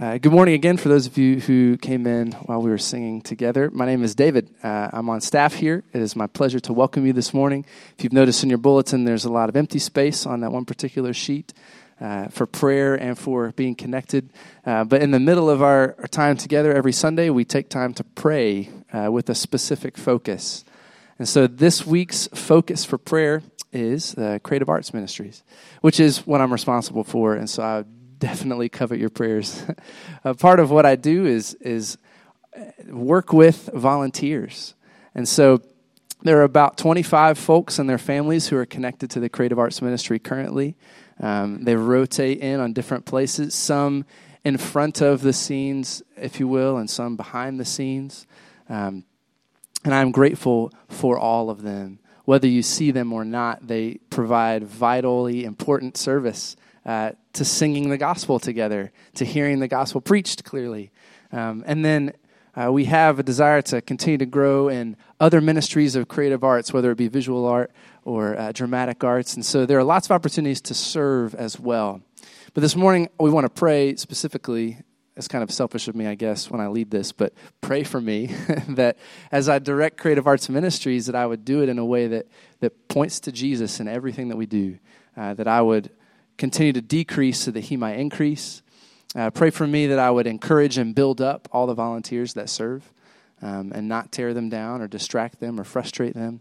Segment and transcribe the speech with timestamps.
[0.00, 3.20] Uh, good morning again for those of you who came in while we were singing
[3.20, 3.68] together.
[3.72, 4.48] My name is David.
[4.62, 5.82] Uh, I'm on staff here.
[5.92, 7.66] It is my pleasure to welcome you this morning.
[7.96, 10.64] If you've noticed in your bulletin, there's a lot of empty space on that one
[10.64, 11.52] particular sheet
[12.00, 14.30] uh, for prayer and for being connected.
[14.64, 17.92] Uh, but in the middle of our, our, time together every Sunday, we take time
[17.94, 20.64] to pray uh, with a specific focus.
[21.18, 25.42] And so this week's focus for prayer is the Creative Arts Ministries,
[25.80, 27.34] which is what I'm responsible for.
[27.34, 27.84] And so I
[28.18, 29.64] definitely covet your prayers.
[30.24, 31.98] a part of what I do is is
[32.86, 34.74] work with volunteers,
[35.14, 35.62] and so
[36.22, 39.80] there are about 25 folks and their families who are connected to the Creative Arts
[39.80, 40.76] Ministry currently.
[41.20, 44.04] Um, they rotate in on different places, some
[44.44, 48.26] in front of the scenes, if you will, and some behind the scenes.
[48.68, 49.04] Um,
[49.84, 52.00] and I'm grateful for all of them.
[52.24, 57.96] Whether you see them or not, they provide vitally important service uh, to singing the
[57.96, 60.90] gospel together, to hearing the gospel preached clearly.
[61.30, 62.12] Um, and then
[62.56, 66.72] uh, we have a desire to continue to grow in other ministries of creative arts,
[66.72, 67.70] whether it be visual art
[68.04, 69.34] or uh, dramatic arts.
[69.34, 72.00] And so there are lots of opportunities to serve as well.
[72.54, 74.78] But this morning, we want to pray specifically.
[75.16, 78.00] It's kind of selfish of me, I guess, when I lead this, but pray for
[78.00, 78.26] me
[78.70, 78.98] that
[79.30, 82.26] as I direct creative arts ministries, that I would do it in a way that,
[82.58, 84.78] that points to Jesus in everything that we do,
[85.16, 85.90] uh, that I would
[86.38, 88.62] continue to decrease so that he might increase.
[89.14, 92.48] Uh, pray for me that I would encourage and build up all the volunteers that
[92.48, 92.90] serve
[93.42, 96.40] um, and not tear them down or distract them or frustrate them.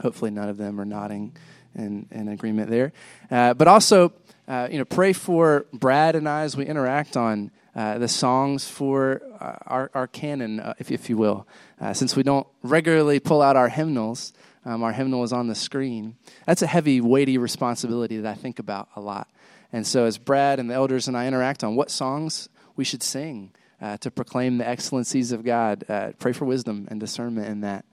[0.00, 1.36] Hopefully, none of them are nodding
[1.74, 2.92] in, in agreement there.
[3.30, 4.12] Uh, but also,
[4.48, 8.68] uh, you know, pray for Brad and I as we interact on uh, the songs
[8.68, 11.46] for uh, our, our canon, uh, if, if you will.
[11.80, 14.32] Uh, since we don't regularly pull out our hymnals,
[14.64, 16.16] um, our hymnal is on the screen.
[16.46, 19.28] That's a heavy, weighty responsibility that I think about a lot.
[19.72, 23.02] And so, as Brad and the elders and I interact on what songs we should
[23.02, 27.62] sing uh, to proclaim the excellencies of God, uh, pray for wisdom and discernment in
[27.62, 27.84] that.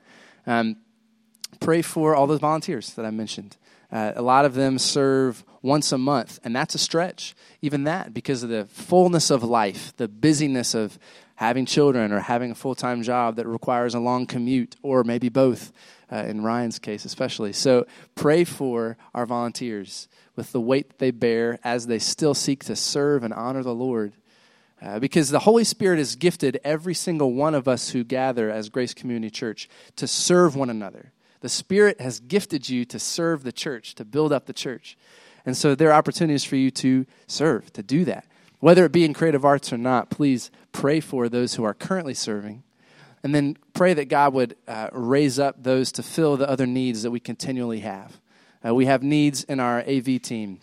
[0.46, 0.78] Um,
[1.60, 3.58] pray for all those volunteers that I mentioned.
[3.92, 7.34] Uh, a lot of them serve once a month, and that's a stretch.
[7.62, 11.00] Even that, because of the fullness of life, the busyness of
[11.36, 15.30] having children or having a full time job that requires a long commute, or maybe
[15.30, 15.72] both
[16.12, 17.54] uh, in Ryan's case, especially.
[17.54, 22.64] So pray for our volunteers with the weight that they bear as they still seek
[22.66, 24.14] to serve and honor the Lord.
[24.82, 28.70] Uh, because the Holy Spirit has gifted every single one of us who gather as
[28.70, 31.12] Grace Community Church to serve one another.
[31.42, 34.98] The Spirit has gifted you to serve the church, to build up the church.
[35.46, 38.26] And so there are opportunities for you to serve, to do that.
[38.60, 42.14] Whether it be in creative arts or not, please pray for those who are currently
[42.14, 42.64] serving
[43.24, 47.04] and then pray that God would uh, raise up those to fill the other needs
[47.04, 48.20] that we continually have.
[48.66, 50.60] Uh, we have needs in our AV team.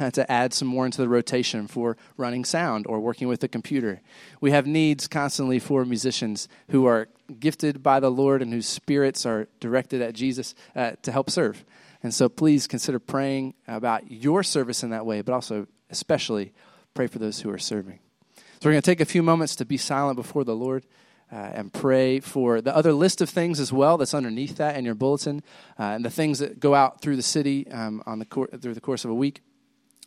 [0.00, 3.48] Uh, to add some more into the rotation for running sound or working with the
[3.48, 4.00] computer.
[4.40, 7.08] We have needs constantly for musicians who are
[7.40, 11.64] gifted by the Lord and whose spirits are directed at Jesus uh, to help serve.
[12.00, 16.52] And so please consider praying about your service in that way, but also, especially,
[16.94, 17.98] pray for those who are serving.
[18.36, 20.86] So we're going to take a few moments to be silent before the Lord
[21.30, 24.84] uh, and pray for the other list of things as well that's underneath that in
[24.84, 25.42] your bulletin,
[25.78, 28.74] uh, and the things that go out through the city um, on the cor- through
[28.74, 29.42] the course of a week.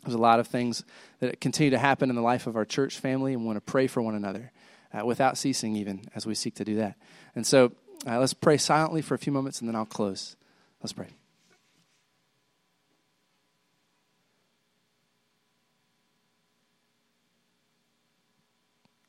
[0.02, 0.84] There's a lot of things
[1.20, 3.72] that continue to happen in the life of our church family, and we want to
[3.72, 4.50] pray for one another
[4.92, 6.96] uh, without ceasing, even as we seek to do that.
[7.36, 7.72] And so,
[8.04, 10.36] uh, let's pray silently for a few moments, and then I'll close.
[10.82, 11.21] Let's pray.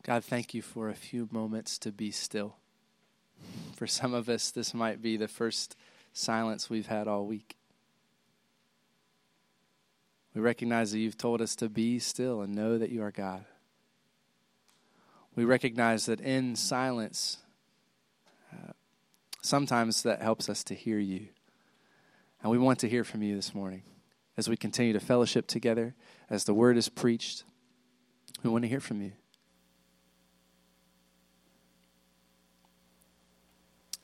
[0.03, 2.57] God, thank you for a few moments to be still.
[3.75, 5.77] For some of us, this might be the first
[6.11, 7.55] silence we've had all week.
[10.35, 13.45] We recognize that you've told us to be still and know that you are God.
[15.35, 17.37] We recognize that in silence,
[18.51, 18.73] uh,
[19.41, 21.27] sometimes that helps us to hear you.
[22.41, 23.83] And we want to hear from you this morning
[24.35, 25.95] as we continue to fellowship together,
[26.29, 27.45] as the word is preached.
[28.43, 29.13] We want to hear from you.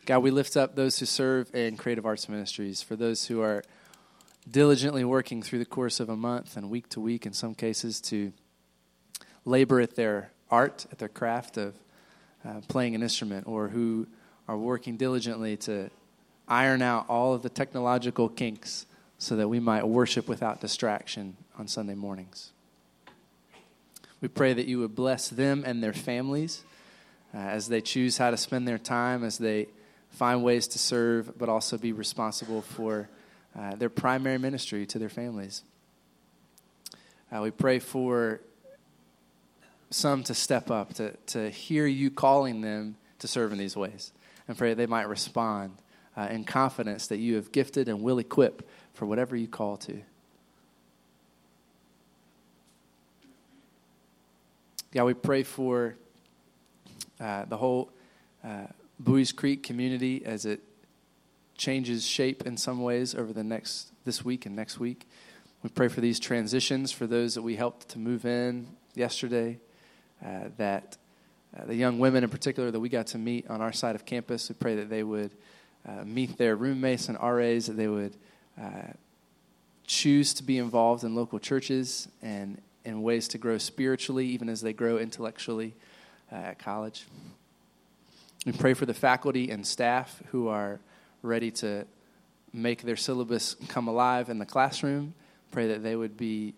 [0.10, 3.64] God, we lift up those who serve in creative arts ministries, for those who are
[4.50, 8.02] diligently working through the course of a month and week to week, in some cases,
[8.02, 8.34] to
[9.46, 11.76] labor at their art, at their craft of
[12.44, 14.08] uh, playing an instrument, or who
[14.48, 15.92] are working diligently to
[16.48, 18.88] iron out all of the technological kinks
[19.20, 22.52] so that we might worship without distraction on Sunday mornings.
[24.22, 26.64] We pray that you would bless them and their families
[27.32, 29.68] uh, as they choose how to spend their time, as they
[30.10, 33.10] find ways to serve, but also be responsible for
[33.58, 35.64] uh, their primary ministry to their families.
[37.32, 38.42] Uh, we pray for
[39.90, 44.12] some to step up, to, to hear you calling them to serve in these ways.
[44.48, 45.74] And pray they might respond
[46.18, 50.02] uh, in confidence that you have gifted and will equip for whatever you call to.
[54.92, 55.96] God, we pray for
[57.20, 57.92] uh, the whole
[59.04, 60.62] Buies Creek community as it
[61.58, 65.08] changes shape in some ways over the next this week and next week.
[65.64, 69.60] We pray for these transitions for those that we helped to move in yesterday.
[70.26, 70.98] Uh, that
[71.58, 74.06] uh, the young women in particular that we got to meet on our side of
[74.06, 75.32] campus, we pray that they would
[75.88, 78.16] uh, meet their roommates and RAs, that they would
[78.62, 78.94] uh,
[79.88, 84.62] choose to be involved in local churches and in ways to grow spiritually, even as
[84.62, 85.74] they grow intellectually
[86.32, 87.06] uh, at college.
[88.46, 90.80] We pray for the faculty and staff who are
[91.22, 91.86] ready to
[92.54, 95.14] make their syllabus come alive in the classroom.
[95.52, 96.54] Pray that they would be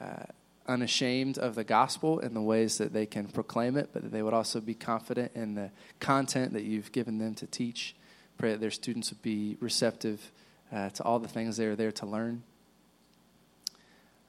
[0.00, 0.24] uh,
[0.66, 4.22] unashamed of the gospel in the ways that they can proclaim it, but that they
[4.22, 5.70] would also be confident in the
[6.00, 7.94] content that you've given them to teach.
[8.38, 10.32] Pray that their students would be receptive
[10.72, 12.42] uh, to all the things they are there to learn.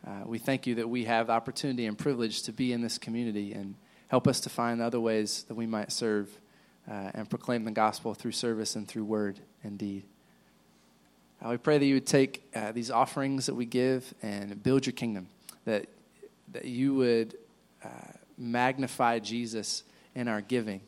[0.05, 3.53] Uh, we thank you that we have opportunity and privilege to be in this community
[3.53, 3.75] and
[4.07, 6.29] help us to find other ways that we might serve
[6.89, 10.03] uh, and proclaim the gospel through service and through word and deed.
[11.43, 14.85] Uh, we pray that you would take uh, these offerings that we give and build
[14.85, 15.27] your kingdom,
[15.65, 15.85] that,
[16.51, 17.35] that you would
[17.83, 17.89] uh,
[18.37, 19.83] magnify Jesus
[20.15, 20.81] in our giving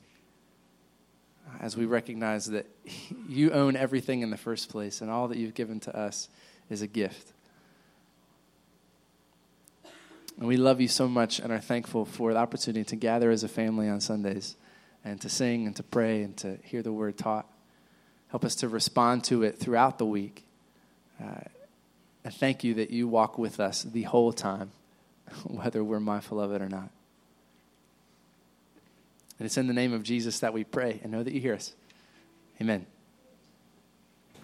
[1.47, 2.65] uh, as we recognize that
[3.29, 6.27] you own everything in the first place and all that you've given to us
[6.69, 7.31] is a gift.
[10.37, 13.43] And we love you so much and are thankful for the opportunity to gather as
[13.43, 14.55] a family on Sundays
[15.03, 17.47] and to sing and to pray and to hear the word taught.
[18.29, 20.45] Help us to respond to it throughout the week.
[21.21, 21.41] Uh,
[22.23, 24.71] and thank you that you walk with us the whole time,
[25.43, 26.89] whether we're mindful of it or not.
[29.39, 31.55] And it's in the name of Jesus that we pray and know that you hear
[31.55, 31.73] us.
[32.61, 32.85] Amen.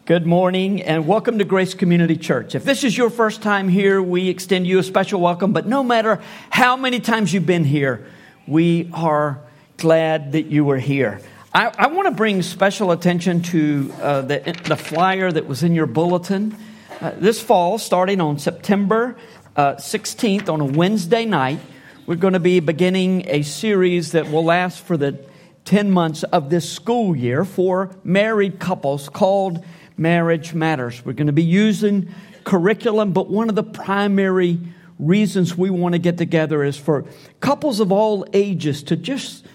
[0.05, 2.55] Good morning and welcome to Grace Community Church.
[2.55, 5.53] If this is your first time here, we extend you a special welcome.
[5.53, 8.07] But no matter how many times you've been here,
[8.47, 9.41] we are
[9.77, 11.21] glad that you were here.
[11.53, 15.73] I, I want to bring special attention to uh, the, the flyer that was in
[15.73, 16.57] your bulletin.
[16.99, 19.15] Uh, this fall, starting on September
[19.55, 21.59] uh, 16th on a Wednesday night,
[22.07, 25.19] we're going to be beginning a series that will last for the
[25.65, 29.63] 10 months of this school year for married couples called
[29.95, 31.05] Marriage Matters.
[31.05, 32.13] We're going to be using
[32.45, 34.59] curriculum, but one of the primary
[34.97, 37.05] reasons we want to get together is for
[37.41, 39.45] couples of all ages to just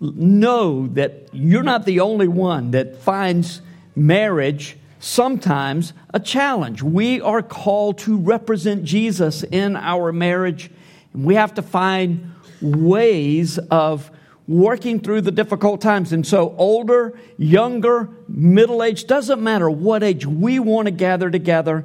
[0.00, 3.60] know that you're not the only one that finds
[3.96, 6.82] marriage sometimes a challenge.
[6.82, 10.70] We are called to represent Jesus in our marriage,
[11.12, 14.10] and we have to find ways of
[14.46, 16.12] working through the difficult times.
[16.12, 21.84] And so, older, younger, middle age, doesn't matter what age, we want to gather together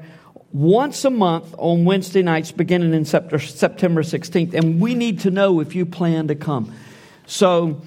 [0.54, 3.38] once a month on Wednesday nights beginning in September
[4.04, 4.54] 16th.
[4.54, 6.74] And we need to know if you plan to come.
[7.26, 7.82] So,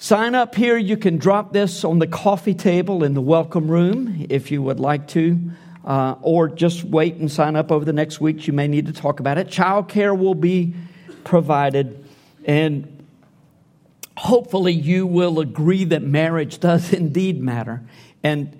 [0.00, 0.76] Sign up here.
[0.76, 4.78] You can drop this on the coffee table in the welcome room if you would
[4.78, 5.40] like to,
[5.84, 8.46] uh, or just wait and sign up over the next weeks.
[8.46, 9.48] You may need to talk about it.
[9.48, 10.72] Child care will be
[11.24, 12.04] provided,
[12.44, 13.04] and
[14.16, 17.82] hopefully, you will agree that marriage does indeed matter
[18.22, 18.56] and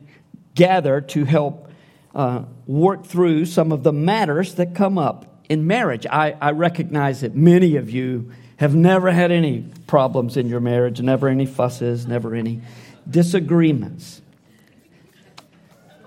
[0.56, 1.70] gather to help
[2.16, 6.04] uh, work through some of the matters that come up in marriage.
[6.04, 11.00] I, I recognize that many of you have never had any problems in your marriage,
[11.00, 12.60] never any fusses, never any
[13.08, 14.20] disagreements.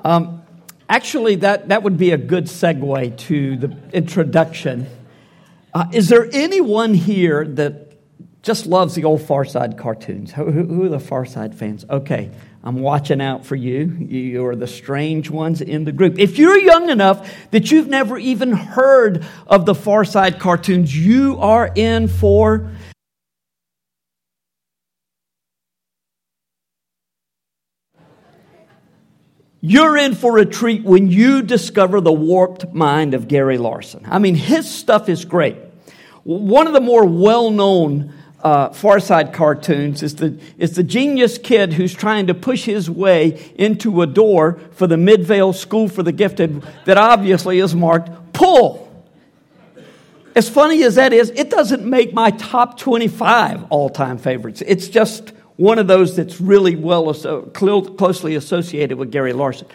[0.03, 0.43] Um,
[0.89, 4.87] actually, that, that would be a good segue to the introduction.
[5.73, 7.90] Uh, is there anyone here that
[8.41, 10.33] just loves the old Far Side cartoons?
[10.33, 11.85] Who, who are the Far Side fans?
[11.89, 12.31] Okay,
[12.63, 13.85] I'm watching out for you.
[13.99, 16.17] You are the strange ones in the group.
[16.17, 21.37] If you're young enough that you've never even heard of the Far Side cartoons, you
[21.39, 22.71] are in for
[29.63, 34.03] You're in for a treat when you discover the warped mind of Gary Larson.
[34.09, 35.55] I mean, his stuff is great.
[36.23, 38.11] One of the more well known
[38.43, 42.89] uh, Far Side cartoons is the, is the genius kid who's trying to push his
[42.89, 48.33] way into a door for the Midvale School for the Gifted that obviously is marked
[48.33, 48.87] pull.
[50.35, 54.63] As funny as that is, it doesn't make my top 25 all time favorites.
[54.65, 59.67] It's just one of those that's really well closely associated with Gary Larson.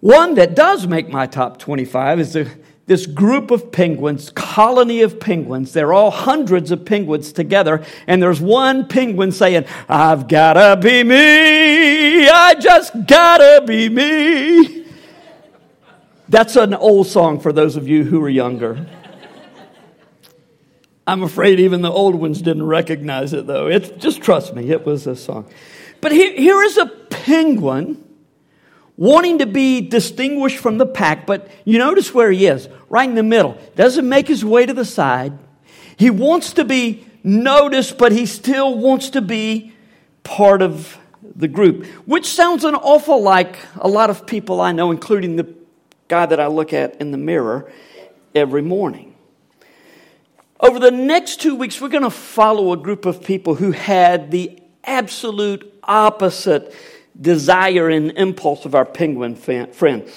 [0.00, 2.50] One that does make my top 25 is the
[2.90, 5.72] this group of penguins, colony of penguins.
[5.72, 12.28] They're all hundreds of penguins together, and there's one penguin saying, I've gotta be me.
[12.28, 14.86] I just gotta be me.
[16.28, 18.84] That's an old song for those of you who are younger.
[21.06, 23.68] I'm afraid even the old ones didn't recognize it, though.
[23.68, 25.48] It's, just trust me, it was a song.
[26.00, 28.04] But here, here is a penguin
[29.00, 33.14] wanting to be distinguished from the pack, but you notice where he is, right in
[33.14, 33.56] the middle.
[33.74, 35.32] Doesn't make his way to the side.
[35.96, 39.72] He wants to be noticed, but he still wants to be
[40.22, 40.98] part of
[41.34, 45.54] the group, which sounds an awful like a lot of people I know, including the
[46.08, 47.72] guy that I look at in the mirror
[48.34, 49.14] every morning.
[50.60, 54.30] Over the next two weeks, we're going to follow a group of people who had
[54.30, 56.74] the absolute opposite
[57.20, 60.10] desire and impulse of our penguin friend.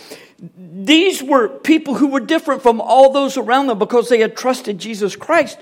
[0.58, 4.78] These were people who were different from all those around them because they had trusted
[4.78, 5.58] Jesus Christ,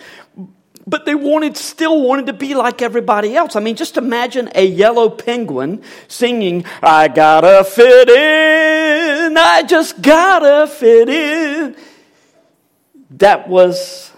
[0.87, 3.55] but they wanted, still wanted to be like everybody else.
[3.55, 10.67] I mean, just imagine a yellow penguin singing, I gotta fit in, I just gotta
[10.67, 11.75] fit in.
[13.11, 14.11] That was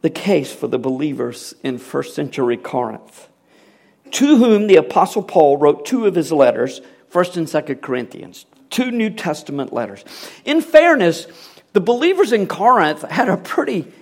[0.00, 3.29] the case for the believers in first century Corinth
[4.12, 6.80] to whom the Apostle Paul wrote two of his letters,
[7.12, 10.04] 1st and 2nd Corinthians, two New Testament letters.
[10.44, 11.26] In fairness,
[11.72, 13.92] the believers in Corinth had a pretty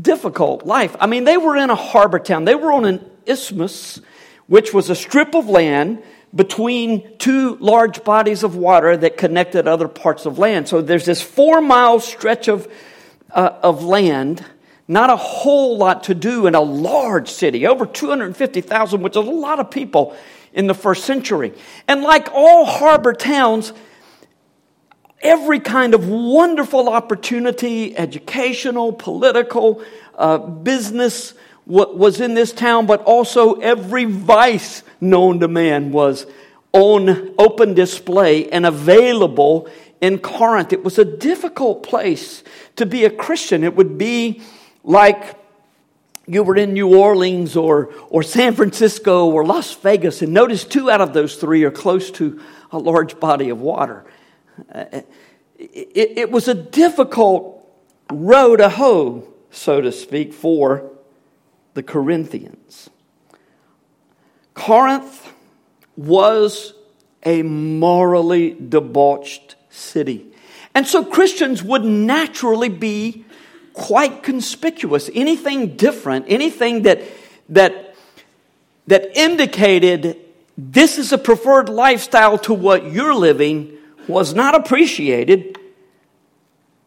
[0.00, 0.94] difficult life.
[1.00, 4.00] I mean, they were in a harbor town, they were on an isthmus,
[4.46, 6.02] which was a strip of land
[6.34, 10.66] between two large bodies of water that connected other parts of land.
[10.68, 12.72] So there's this four mile stretch of,
[13.30, 14.44] uh, of land
[14.92, 19.20] not a whole lot to do in a large city, over 250,000, which is a
[19.20, 20.16] lot of people
[20.52, 21.54] in the first century.
[21.88, 23.72] And like all harbor towns,
[25.20, 29.82] every kind of wonderful opportunity, educational, political,
[30.14, 31.34] uh, business,
[31.64, 36.26] was in this town, but also every vice known to man was
[36.72, 39.68] on open display and available
[40.00, 40.72] in Corinth.
[40.72, 42.42] It was a difficult place
[42.76, 43.62] to be a Christian.
[43.62, 44.42] It would be
[44.84, 45.36] like
[46.26, 50.90] you were in New Orleans or, or San Francisco or Las Vegas, and notice two
[50.90, 54.04] out of those three are close to a large body of water.
[54.72, 55.02] Uh,
[55.58, 57.66] it, it was a difficult
[58.10, 60.90] row to hoe, so to speak, for
[61.74, 62.90] the Corinthians.
[64.54, 65.32] Corinth
[65.96, 66.74] was
[67.24, 70.26] a morally debauched city.
[70.74, 73.24] And so Christians would naturally be
[73.72, 75.10] quite conspicuous.
[75.14, 77.02] Anything different, anything that,
[77.48, 77.94] that,
[78.86, 80.18] that indicated
[80.56, 83.76] this is a preferred lifestyle to what you're living
[84.06, 85.58] was not appreciated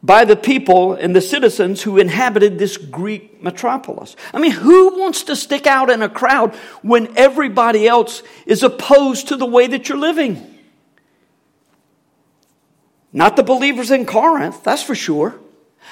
[0.03, 4.15] by the people and the citizens who inhabited this Greek metropolis.
[4.33, 9.29] I mean, who wants to stick out in a crowd when everybody else is opposed
[9.29, 10.55] to the way that you're living?
[13.11, 15.39] Not the believers in Corinth, that's for sure.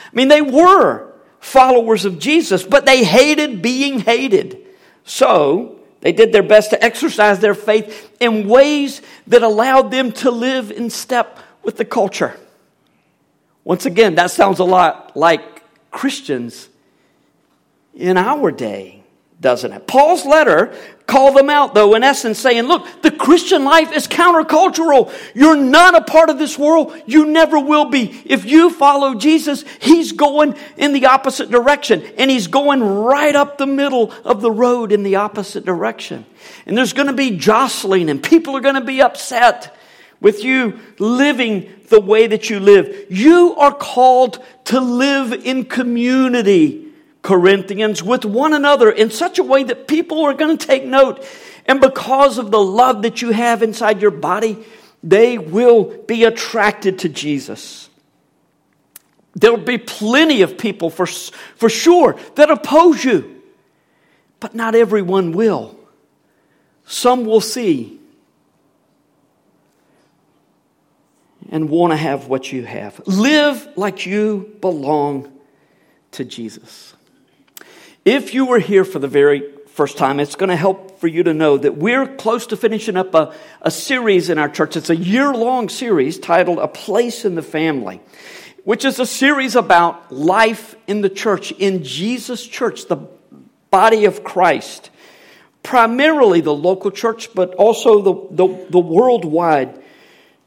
[0.05, 4.57] I mean, they were followers of Jesus, but they hated being hated.
[5.03, 10.31] So, they did their best to exercise their faith in ways that allowed them to
[10.31, 12.37] live in step with the culture.
[13.63, 16.67] Once again, that sounds a lot like Christians
[17.93, 19.02] in our day
[19.43, 19.85] doesn't it?
[19.85, 20.73] Paul's letter
[21.05, 25.13] called them out, though, in essence, saying, Look, the Christian life is countercultural.
[25.35, 26.95] You're not a part of this world.
[27.05, 28.23] You never will be.
[28.25, 33.57] If you follow Jesus, He's going in the opposite direction, and He's going right up
[33.57, 36.25] the middle of the road in the opposite direction.
[36.65, 39.75] And there's going to be jostling, and people are going to be upset
[40.21, 43.07] with you living the way that you live.
[43.09, 46.82] You are called to live in community
[47.23, 51.25] Corinthians with one another in such a way that people are going to take note.
[51.65, 54.63] And because of the love that you have inside your body,
[55.01, 57.89] they will be attracted to Jesus.
[59.35, 63.41] There'll be plenty of people for, for sure that oppose you,
[64.39, 65.79] but not everyone will.
[66.85, 67.99] Some will see
[71.49, 73.01] and want to have what you have.
[73.07, 75.31] Live like you belong
[76.11, 76.93] to Jesus.
[78.05, 81.23] If you were here for the very first time, it's going to help for you
[81.23, 84.75] to know that we're close to finishing up a, a series in our church.
[84.75, 88.01] It's a year long series titled A Place in the Family,
[88.65, 93.07] which is a series about life in the church, in Jesus' church, the
[93.71, 94.89] body of Christ.
[95.63, 99.81] Primarily the local church, but also the, the, the worldwide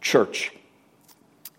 [0.02, 0.52] church.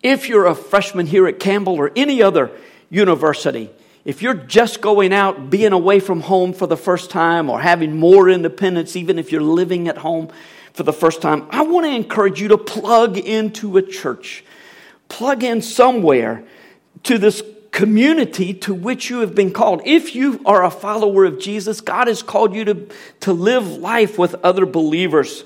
[0.04, 2.52] If you're a freshman here at Campbell or any other
[2.92, 3.72] university,
[4.08, 7.98] if you're just going out, being away from home for the first time, or having
[7.98, 10.30] more independence, even if you're living at home
[10.72, 14.46] for the first time, I want to encourage you to plug into a church.
[15.10, 16.46] Plug in somewhere
[17.04, 19.82] to this community to which you have been called.
[19.84, 22.88] If you are a follower of Jesus, God has called you to,
[23.20, 25.44] to live life with other believers.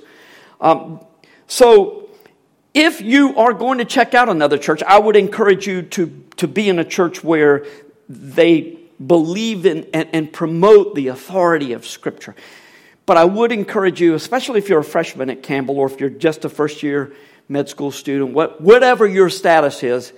[0.60, 1.03] Um,
[1.48, 2.12] so,
[2.75, 6.48] if you are going to check out another church, I would encourage you to, to
[6.48, 7.65] be in a church where
[8.12, 12.36] they believe in and, and promote the authority of Scripture.
[13.06, 16.10] But I would encourage you, especially if you're a freshman at Campbell or if you're
[16.10, 17.13] just a first year
[17.50, 20.13] med school student, what, whatever your status is,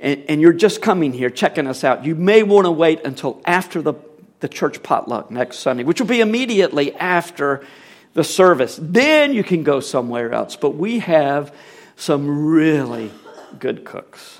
[0.00, 3.40] and, and you're just coming here, checking us out, you may want to wait until
[3.46, 3.94] after the,
[4.40, 7.64] the church potluck next Sunday, which will be immediately after
[8.12, 8.78] the service.
[8.80, 10.56] Then you can go somewhere else.
[10.56, 11.54] But we have
[11.96, 13.10] some really
[13.58, 14.33] good cooks.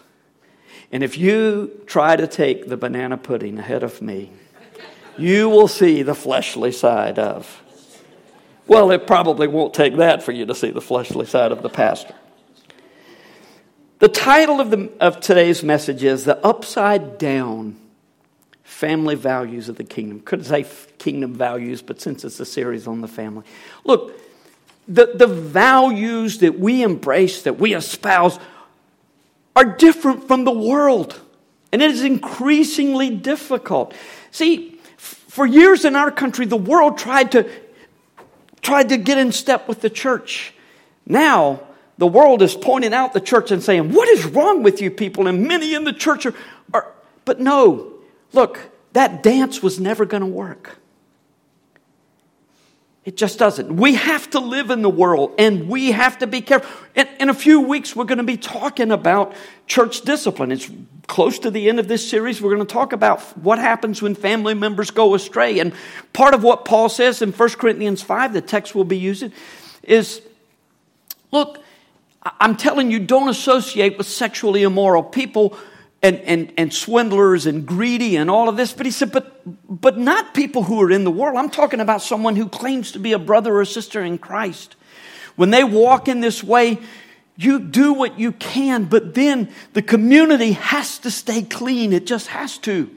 [0.94, 4.30] And if you try to take the banana pudding ahead of me,
[5.18, 7.62] you will see the fleshly side of.
[8.68, 11.68] Well, it probably won't take that for you to see the fleshly side of the
[11.68, 12.14] pastor.
[13.98, 17.76] The title of, the, of today's message is The Upside Down
[18.62, 20.20] Family Values of the Kingdom.
[20.20, 20.64] Could say
[20.98, 23.44] kingdom values, but since it's a series on the family.
[23.82, 24.16] Look,
[24.86, 28.38] the, the values that we embrace, that we espouse,
[29.56, 31.20] are different from the world.
[31.72, 33.94] And it is increasingly difficult.
[34.30, 37.50] See, for years in our country, the world tried to,
[38.62, 40.54] tried to get in step with the church.
[41.06, 41.60] Now,
[41.98, 45.26] the world is pointing out the church and saying, What is wrong with you people?
[45.26, 46.34] And many in the church are,
[46.72, 46.92] are
[47.24, 47.92] but no,
[48.32, 48.60] look,
[48.92, 50.78] that dance was never going to work.
[53.04, 53.76] It just doesn't.
[53.76, 56.70] We have to live in the world and we have to be careful.
[56.94, 59.34] In, in, a few weeks, we're going to be talking about
[59.66, 60.50] church discipline.
[60.50, 60.70] It's
[61.06, 62.40] close to the end of this series.
[62.40, 65.58] We're going to talk about what happens when family members go astray.
[65.58, 65.74] And
[66.14, 69.32] part of what Paul says in 1 Corinthians 5, the text we'll be using,
[69.82, 70.22] is
[71.30, 71.62] look,
[72.22, 75.58] I'm telling you, don't associate with sexually immoral people
[76.04, 78.74] and, and, and swindlers and greedy and all of this.
[78.74, 81.38] But he said, but, but not people who are in the world.
[81.38, 84.76] I'm talking about someone who claims to be a brother or sister in Christ.
[85.36, 86.78] When they walk in this way,
[87.36, 91.94] you do what you can, but then the community has to stay clean.
[91.94, 92.94] It just has to.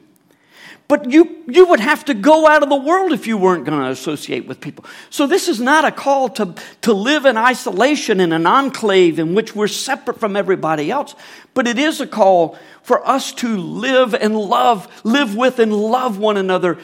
[0.88, 3.78] But you, you would have to go out of the world if you weren't going
[3.78, 4.86] to associate with people.
[5.10, 9.34] So this is not a call to, to live in isolation in an enclave in
[9.34, 11.14] which we're separate from everybody else.
[11.54, 16.20] But it is a call for us to live and love, live with and love
[16.20, 16.78] one another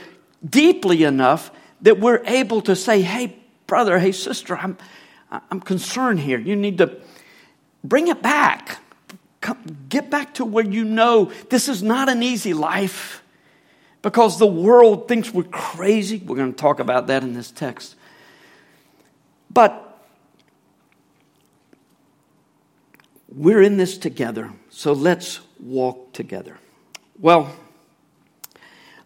[0.47, 1.49] deeply enough
[1.81, 3.37] that we're able to say, hey,
[3.67, 4.77] brother, hey, sister, I'm,
[5.49, 6.39] I'm concerned here.
[6.39, 6.97] You need to
[7.85, 8.79] bring it back.
[9.39, 13.22] Come, get back to where you know this is not an easy life
[14.03, 16.21] because the world thinks we're crazy.
[16.23, 17.95] We're going to talk about that in this text.
[19.49, 19.97] But
[23.29, 26.59] we're in this together, so let's walk together.
[27.17, 27.55] Well,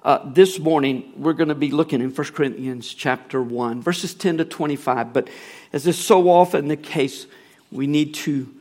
[0.03, 4.39] uh, this morning we're going to be looking in 1 Corinthians chapter 1, verses 10
[4.39, 5.13] to 25.
[5.13, 5.29] But
[5.73, 7.27] as is so often the case,
[7.71, 8.56] we need to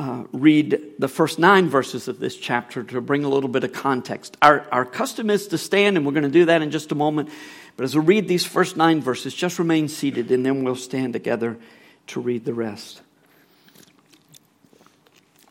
[0.00, 3.74] uh, read the first nine verses of this chapter to bring a little bit of
[3.74, 4.34] context.
[4.40, 6.94] Our, our custom is to stand, and we're going to do that in just a
[6.94, 7.28] moment.
[7.76, 11.12] But as we read these first nine verses, just remain seated, and then we'll stand
[11.12, 11.58] together
[12.06, 13.02] to read the rest.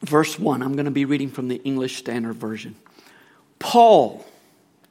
[0.02, 2.76] Verse 1, I'm going to be reading from the English Standard Version.
[3.60, 4.26] Paul,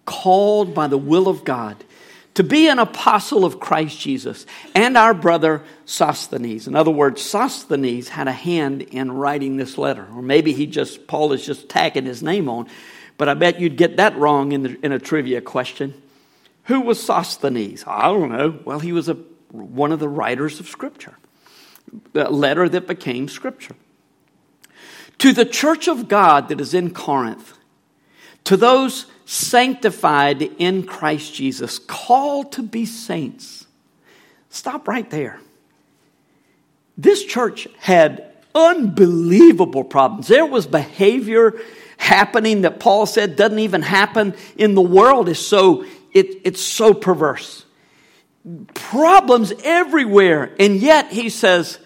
[0.04, 1.82] called by the will of God
[2.38, 6.68] to be an apostle of Christ Jesus, and our brother Sosthenes.
[6.68, 11.08] In other words, Sosthenes had a hand in writing this letter, or maybe he just,
[11.08, 12.68] Paul is just tagging his name on,
[13.16, 16.00] but I bet you'd get that wrong in, the, in a trivia question.
[16.66, 17.82] Who was Sosthenes?
[17.88, 18.56] I don't know.
[18.64, 19.14] Well, he was a,
[19.50, 21.18] one of the writers of Scripture,
[22.14, 23.74] a letter that became Scripture.
[25.18, 27.58] To the church of God that is in Corinth,
[28.44, 33.66] to those sanctified in Christ Jesus, called to be saints.
[34.48, 35.38] Stop right there.
[36.96, 40.28] This church had unbelievable problems.
[40.28, 41.60] There was behavior
[41.98, 45.28] happening that Paul said doesn't even happen in the world.
[45.28, 47.66] Is so it, it's so perverse.
[48.72, 51.78] Problems everywhere, and yet he says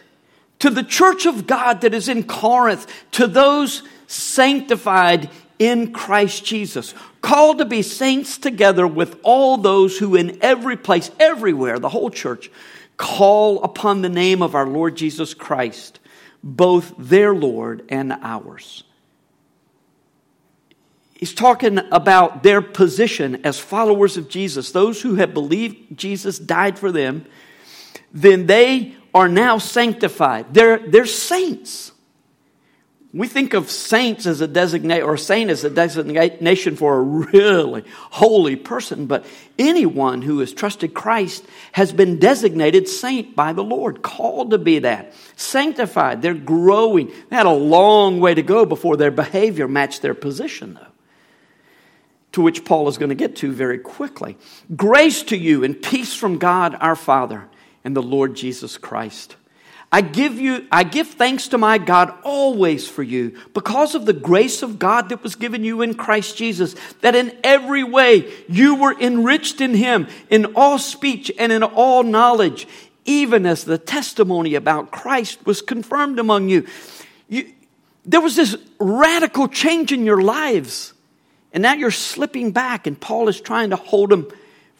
[0.60, 6.94] to the church of God that is in Corinth, to those sanctified in Christ Jesus,
[7.20, 12.10] called to be saints together with all those who in every place, everywhere, the whole
[12.10, 12.50] church,
[12.96, 16.00] call upon the name of our Lord Jesus Christ,
[16.42, 18.84] both their Lord and ours.
[21.14, 24.72] He's talking about their position as followers of Jesus.
[24.72, 27.26] Those who have believed Jesus died for them,
[28.12, 30.52] then they are now sanctified.
[30.52, 31.91] They're, they're saints.
[33.14, 37.84] We think of saints as a designate or saint as a designation for a really
[38.10, 39.26] holy person, but
[39.58, 44.78] anyone who has trusted Christ has been designated saint by the Lord, called to be
[44.78, 45.12] that.
[45.36, 47.12] Sanctified, they're growing.
[47.28, 50.86] They had a long way to go before their behavior matched their position, though.
[52.32, 54.38] To which Paul is going to get to very quickly.
[54.74, 57.46] Grace to you and peace from God our Father
[57.84, 59.36] and the Lord Jesus Christ.
[59.94, 64.14] I give you, I give thanks to my God always for you because of the
[64.14, 68.76] grace of God that was given you in Christ Jesus, that in every way you
[68.76, 72.66] were enriched in him in all speech and in all knowledge,
[73.04, 76.66] even as the testimony about Christ was confirmed among you.
[77.28, 77.52] you
[78.06, 80.94] there was this radical change in your lives.
[81.52, 84.26] And now you're slipping back, and Paul is trying to hold them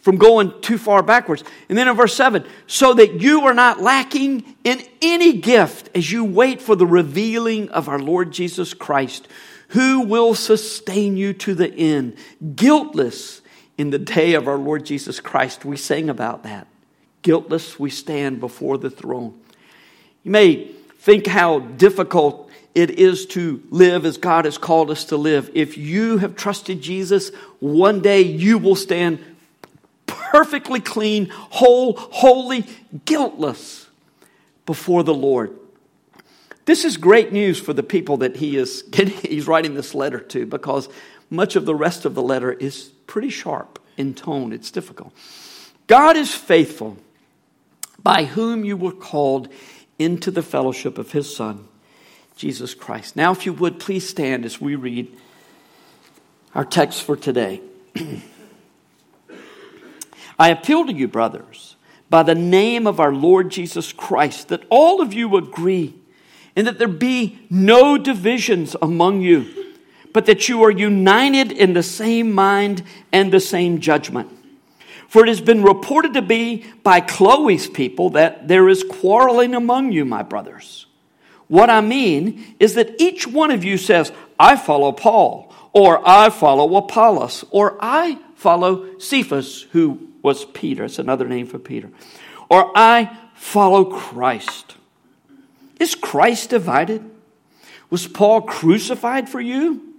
[0.03, 1.45] from going too far backwards.
[1.69, 6.11] And then in verse 7, so that you are not lacking in any gift as
[6.11, 9.29] you wait for the revealing of our Lord Jesus Christ,
[9.69, 12.17] who will sustain you to the end,
[12.53, 13.41] guiltless
[13.77, 15.63] in the day of our Lord Jesus Christ.
[15.63, 16.67] We sang about that.
[17.21, 19.39] Guiltless, we stand before the throne.
[20.23, 20.65] You may
[20.99, 25.49] think how difficult it is to live as God has called us to live.
[25.53, 29.23] If you have trusted Jesus, one day you will stand
[30.33, 32.65] perfectly clean, whole, holy,
[33.05, 33.87] guiltless
[34.65, 35.55] before the Lord.
[36.65, 40.19] This is great news for the people that he is getting, he's writing this letter
[40.19, 40.89] to because
[41.29, 44.51] much of the rest of the letter is pretty sharp in tone.
[44.51, 45.13] It's difficult.
[45.85, 46.97] God is faithful,
[48.01, 49.49] by whom you were called
[49.99, 51.67] into the fellowship of his Son,
[52.35, 53.15] Jesus Christ.
[53.15, 55.15] Now, if you would, please stand as we read
[56.55, 57.61] our text for today.
[60.37, 61.75] I appeal to you, brothers,
[62.09, 65.95] by the name of our Lord Jesus Christ, that all of you agree
[66.55, 69.73] and that there be no divisions among you,
[70.13, 74.29] but that you are united in the same mind and the same judgment.
[75.07, 79.91] For it has been reported to be by Chloe's people that there is quarreling among
[79.91, 80.87] you, my brothers.
[81.47, 86.29] What I mean is that each one of you says, I follow Paul, or I
[86.29, 90.85] follow Apollos, or I follow Cephas, who was Peter.
[90.85, 91.91] It's another name for Peter.
[92.49, 94.75] Or I follow Christ.
[95.79, 97.03] Is Christ divided?
[97.89, 99.93] Was Paul crucified for you?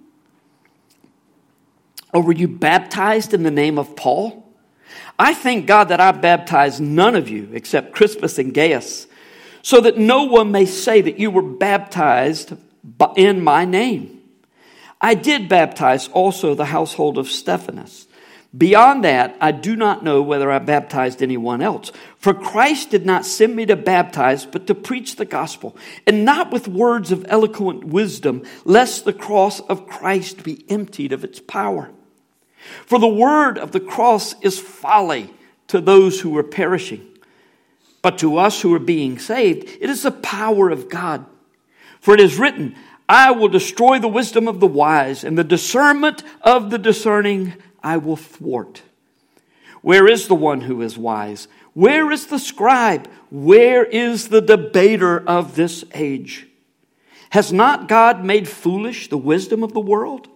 [2.12, 4.40] Or were you baptized in the name of Paul?
[5.18, 9.06] I thank God that I baptized none of you except Crispus and Gaius,
[9.62, 12.54] so that no one may say that you were baptized
[13.16, 14.22] in my name.
[15.00, 18.06] I did baptize also the household of Stephanas.
[18.56, 21.90] Beyond that, I do not know whether I baptized anyone else.
[22.18, 26.52] For Christ did not send me to baptize, but to preach the gospel, and not
[26.52, 31.90] with words of eloquent wisdom, lest the cross of Christ be emptied of its power.
[32.86, 35.34] For the word of the cross is folly
[35.66, 37.04] to those who are perishing,
[38.02, 41.26] but to us who are being saved, it is the power of God.
[42.00, 42.76] For it is written,
[43.08, 47.54] I will destroy the wisdom of the wise, and the discernment of the discerning
[47.84, 48.82] I will thwart.
[49.82, 51.46] Where is the one who is wise?
[51.74, 53.08] Where is the scribe?
[53.30, 56.48] Where is the debater of this age?
[57.30, 60.28] Has not God made foolish the wisdom of the world?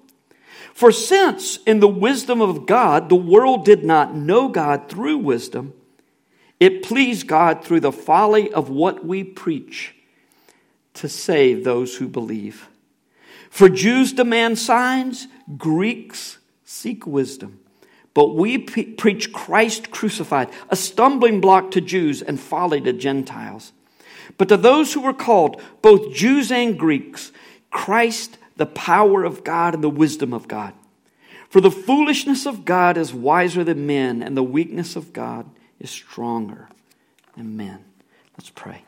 [0.75, 5.73] For since in the wisdom of God the world did not know God through wisdom,
[6.61, 9.95] it pleased God through the folly of what we preach
[10.95, 12.69] to save those who believe.
[13.49, 16.38] For Jews demand signs, Greeks
[16.71, 17.61] Seek wisdom.
[18.13, 23.73] But we pre- preach Christ crucified, a stumbling block to Jews and folly to Gentiles.
[24.37, 27.33] But to those who are called, both Jews and Greeks,
[27.71, 30.75] Christ, the power of God and the wisdom of God.
[31.49, 35.49] For the foolishness of God is wiser than men, and the weakness of God
[35.81, 36.69] is stronger
[37.35, 37.83] than men.
[38.37, 38.85] Let's pray.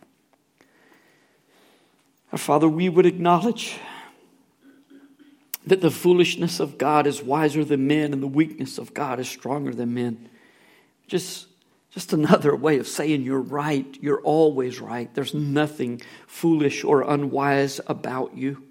[2.30, 3.78] Our Father, we would acknowledge
[5.66, 9.28] that the foolishness of God is wiser than men and the weakness of God is
[9.28, 10.28] stronger than men.
[11.06, 11.48] Just,
[11.90, 13.98] just another way of saying you're right.
[14.00, 15.12] You're always right.
[15.14, 18.62] There's nothing foolish or unwise about you.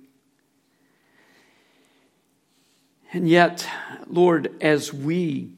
[3.12, 3.68] And yet,
[4.08, 5.52] Lord, as we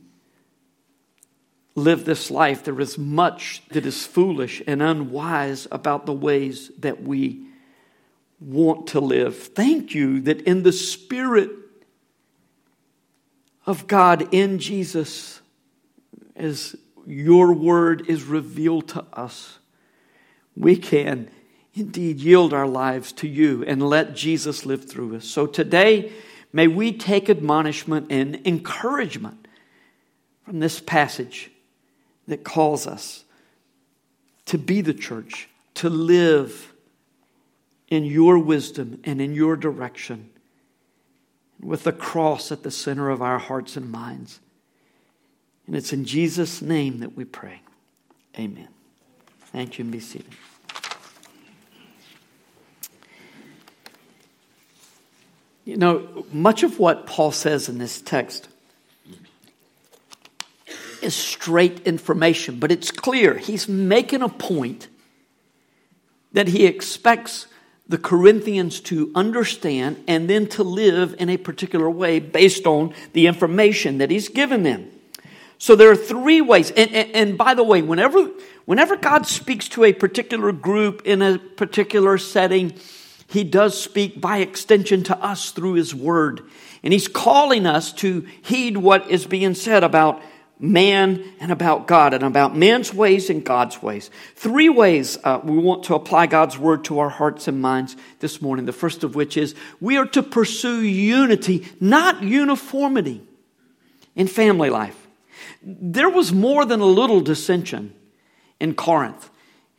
[1.76, 7.04] live this life, there is much that is foolish and unwise about the ways that
[7.04, 7.46] we
[8.42, 9.38] want to live.
[9.38, 11.52] Thank you that in the Spirit
[13.66, 15.42] of God in Jesus
[16.36, 16.76] as
[17.06, 19.60] your word is revealed to us,
[20.56, 21.30] we can
[21.74, 25.26] indeed yield our lives to you and let Jesus live through us.
[25.26, 26.12] So today,
[26.52, 29.48] may we take admonishment and encouragement
[30.44, 31.52] from this passage
[32.28, 33.24] that calls us
[34.46, 36.71] to be the church, to live
[37.92, 40.30] in your wisdom and in your direction,
[41.60, 44.40] with the cross at the center of our hearts and minds.
[45.68, 47.62] And it's in Jesus' name that we pray.
[48.40, 48.70] Amen.
[49.48, 50.32] Thank you and be seated.
[55.66, 58.48] You know, much of what Paul says in this text
[61.02, 64.88] is straight information, but it's clear he's making a point
[66.32, 67.48] that he expects
[67.92, 73.28] the Corinthians to understand and then to live in a particular way based on the
[73.28, 74.90] information that he's given them.
[75.58, 76.72] So there are three ways.
[76.72, 78.32] And, and, and, by the way, whenever,
[78.66, 82.74] whenever God speaks to a particular group in a particular setting,
[83.28, 86.42] he does speak by extension to us through his word.
[86.84, 90.22] And he's calling us to heed what is being said about
[90.62, 94.12] man and about God and about man's ways and God's ways.
[94.36, 98.42] Three ways uh, we want to apply God's word to our hearts and minds this
[98.42, 98.66] morning.
[98.66, 103.22] The first of which is we are to pursue unity, not uniformity
[104.16, 105.08] in family life.
[105.64, 107.94] There was more than a little dissension
[108.60, 109.30] in Corinth.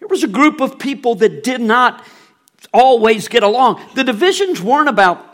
[0.01, 2.05] There was a group of people that did not
[2.75, 3.81] always get along.
[3.95, 5.32] The divisions weren't about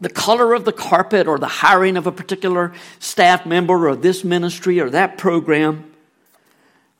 [0.00, 4.24] the color of the carpet or the hiring of a particular staff member or this
[4.24, 5.90] ministry or that program.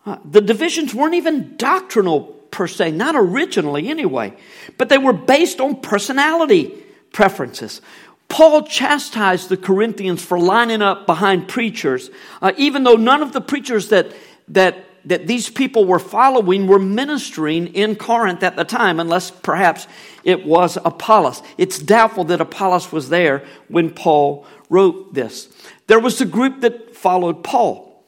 [0.04, 4.32] Uh, the divisions weren't even doctrinal per se, not originally anyway,
[4.78, 6.72] but they were based on personality
[7.12, 7.82] preferences.
[8.28, 13.40] Paul chastised the Corinthians for lining up behind preachers, uh, even though none of the
[13.40, 14.12] preachers that,
[14.48, 19.86] that, that these people were following were ministering in Corinth at the time, unless perhaps
[20.24, 21.42] it was Apollos.
[21.56, 25.48] It's doubtful that Apollos was there when Paul wrote this.
[25.86, 28.04] There was a group that followed Paul.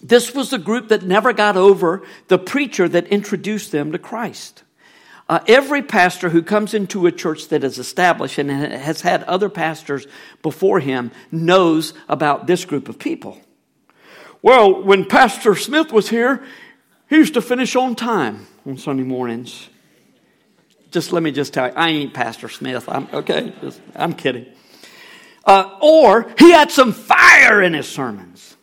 [0.00, 4.62] This was the group that never got over the preacher that introduced them to Christ.
[5.28, 9.48] Uh, every pastor who comes into a church that is established and has had other
[9.48, 10.06] pastors
[10.42, 13.38] before him knows about this group of people.
[14.42, 16.44] Well, when Pastor Smith was here,
[17.08, 19.68] he used to finish on time on Sunday mornings.
[20.90, 22.88] Just let me just tell you, I ain't Pastor Smith.
[22.88, 23.52] I'm okay.
[23.60, 24.46] Just, I'm kidding.
[25.44, 28.56] Uh, or he had some fire in his sermons.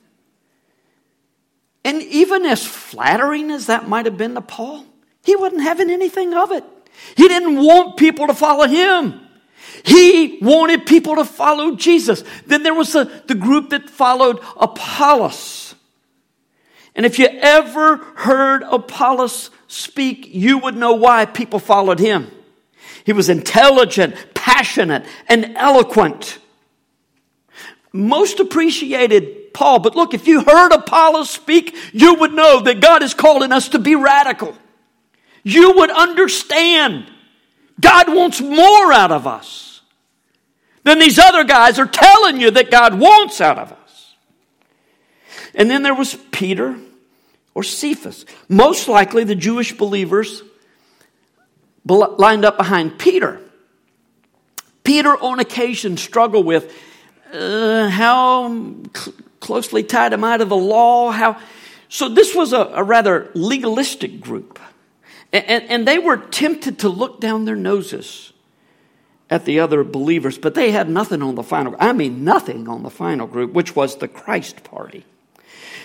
[1.83, 4.85] And even as flattering as that might have been to Paul,
[5.23, 6.63] he wasn't having anything of it.
[7.15, 9.19] He didn't want people to follow him.
[9.83, 12.23] He wanted people to follow Jesus.
[12.45, 15.64] Then there was the, the group that followed Apollos.
[16.95, 22.31] And if you ever heard Apollos speak, you would know why people followed him.
[23.03, 26.39] He was intelligent, passionate, and eloquent.
[27.91, 29.79] Most appreciated Paul.
[29.79, 33.69] But look, if you heard Apollos speak, you would know that God is calling us
[33.69, 34.55] to be radical
[35.45, 37.05] you would understand
[37.79, 39.81] God wants more out of us
[40.83, 44.15] than these other guys are telling you that God wants out of us.
[45.53, 46.75] And then there was Peter
[47.55, 48.25] or Cephas.
[48.47, 50.43] Most likely the Jewish believers
[51.85, 53.39] lined up behind Peter.
[54.83, 56.71] Peter, on occasion, struggled with
[57.33, 58.49] uh, how
[58.95, 61.09] cl- closely tied am I to the law?
[61.09, 61.39] How
[61.89, 62.09] so?
[62.09, 64.59] This was a, a rather legalistic group.
[65.33, 68.31] And, and they were tempted to look down their noses
[69.29, 72.83] at the other believers, but they had nothing on the final, I mean, nothing on
[72.83, 75.03] the final group, which was the Christ party.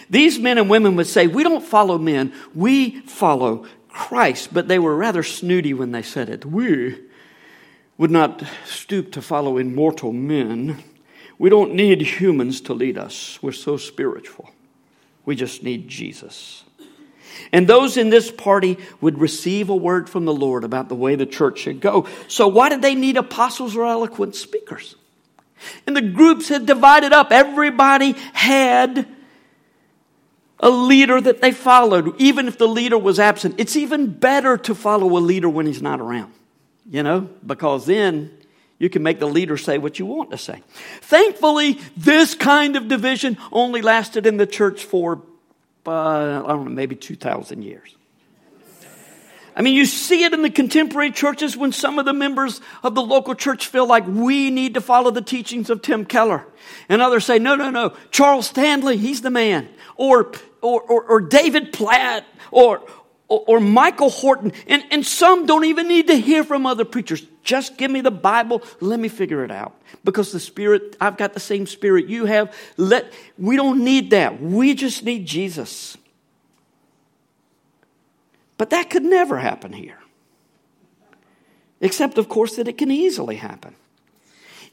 [0.09, 4.53] These men and women would say, We don't follow men, we follow Christ.
[4.53, 6.45] But they were rather snooty when they said it.
[6.45, 6.99] We
[7.99, 10.83] would not stoop to follow immortal men.
[11.39, 13.39] We don't need humans to lead us.
[13.43, 14.51] We're so spiritual.
[15.25, 16.65] We just need Jesus.
[17.53, 21.15] And those in this party would receive a word from the Lord about the way
[21.15, 22.07] the church should go.
[22.29, 24.97] So, why did they need apostles or eloquent speakers?
[25.87, 27.33] And the groups had divided up.
[27.33, 29.07] Everybody had
[30.61, 33.57] a leader that they followed, even if the leader was absent.
[33.59, 36.33] It's even better to follow a leader when he's not around,
[36.89, 38.31] you know, because then
[38.79, 40.63] you can make the leader say what you want to say.
[41.01, 45.23] Thankfully, this kind of division only lasted in the church for
[45.87, 47.97] uh, I don't know, maybe 2,000 years.
[49.57, 52.95] I mean, you see it in the contemporary churches when some of the members of
[52.95, 56.47] the local church feel like we need to follow the teachings of Tim Keller.
[56.89, 59.69] And others say, no, no, no, Charles Stanley, he's the man.
[59.97, 62.83] Or, or, or, or David Platt, or,
[63.29, 64.53] or, or Michael Horton.
[64.67, 67.25] And, and some don't even need to hear from other preachers.
[67.43, 69.75] Just give me the Bible, let me figure it out.
[70.05, 72.55] Because the Spirit, I've got the same Spirit you have.
[72.77, 74.41] Let, we don't need that.
[74.43, 75.97] We just need Jesus.
[78.59, 79.99] But that could never happen here.
[81.81, 83.75] Except, of course, that it can easily happen.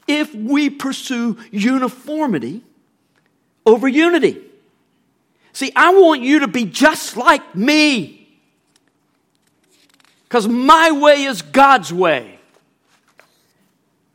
[0.06, 2.64] If we pursue uniformity
[3.64, 4.42] over unity.
[5.58, 8.28] See, I want you to be just like me.
[10.22, 12.38] Because my way is God's way.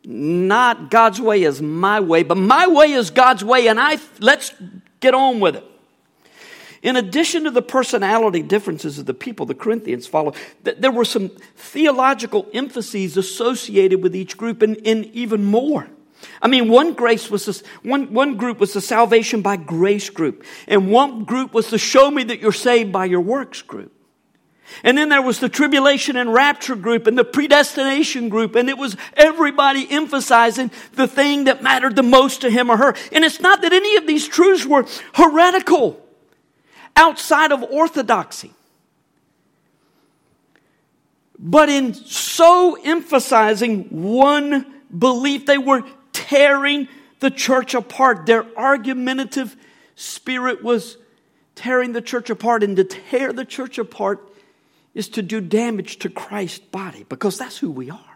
[0.06, 4.54] Not God's way is my way, but my way is God's way, and I let's
[5.02, 5.66] get on with it.
[6.82, 11.28] In addition to the personality differences of the people the Corinthians follow, there were some
[11.58, 15.90] theological emphases associated with each group and, and even more.
[16.42, 20.44] I mean, one grace was this, one, one group was the salvation by grace group,
[20.68, 23.92] and one group was the show me that you're saved by your works group.
[24.84, 28.78] And then there was the tribulation and rapture group and the predestination group, and it
[28.78, 32.96] was everybody emphasizing the thing that mattered the most to him or her.
[33.12, 36.00] And it's not that any of these truths were heretical
[36.96, 38.54] outside of orthodoxy.
[41.38, 44.66] But in so emphasizing one
[44.98, 45.84] belief, they were
[46.14, 46.88] tearing
[47.20, 48.26] the church apart.
[48.26, 49.56] Their argumentative
[49.96, 50.98] spirit was
[51.56, 52.64] tearing the church apart.
[52.64, 54.28] And to tear the church apart
[54.94, 58.14] is to do damage to Christ's body because that's who we are.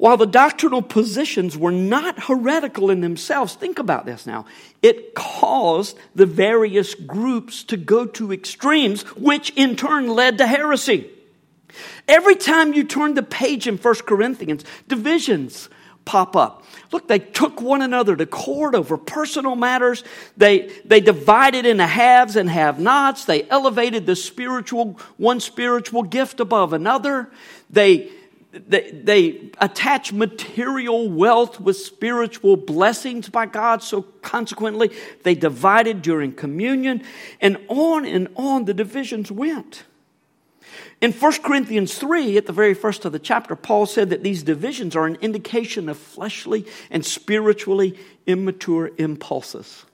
[0.00, 4.46] While the doctrinal positions were not heretical in themselves, think about this now.
[4.80, 11.10] It caused the various groups to go to extremes, which in turn led to heresy.
[12.08, 15.68] Every time you turn the page in 1 Corinthians, divisions
[16.04, 16.64] pop up.
[16.92, 20.02] Look, they took one another to court over personal matters.
[20.36, 23.26] They, they divided into haves and have nots.
[23.26, 27.30] They elevated the spiritual, one spiritual gift above another.
[27.68, 28.10] They,
[28.52, 34.90] they, they attach material wealth with spiritual blessings by God, so consequently,
[35.22, 37.04] they divided during communion,
[37.40, 39.84] and on and on the divisions went.
[41.00, 44.42] In 1 Corinthians 3, at the very first of the chapter, Paul said that these
[44.42, 49.84] divisions are an indication of fleshly and spiritually immature impulses.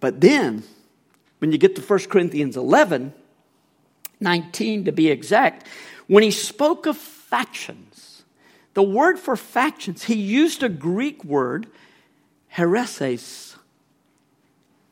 [0.00, 0.64] But then,
[1.38, 3.12] when you get to 1 Corinthians 11,
[4.20, 5.66] 19 to be exact,
[6.06, 8.24] when he spoke of factions,
[8.74, 11.66] the word for factions, he used a Greek word,
[12.54, 13.56] hereses,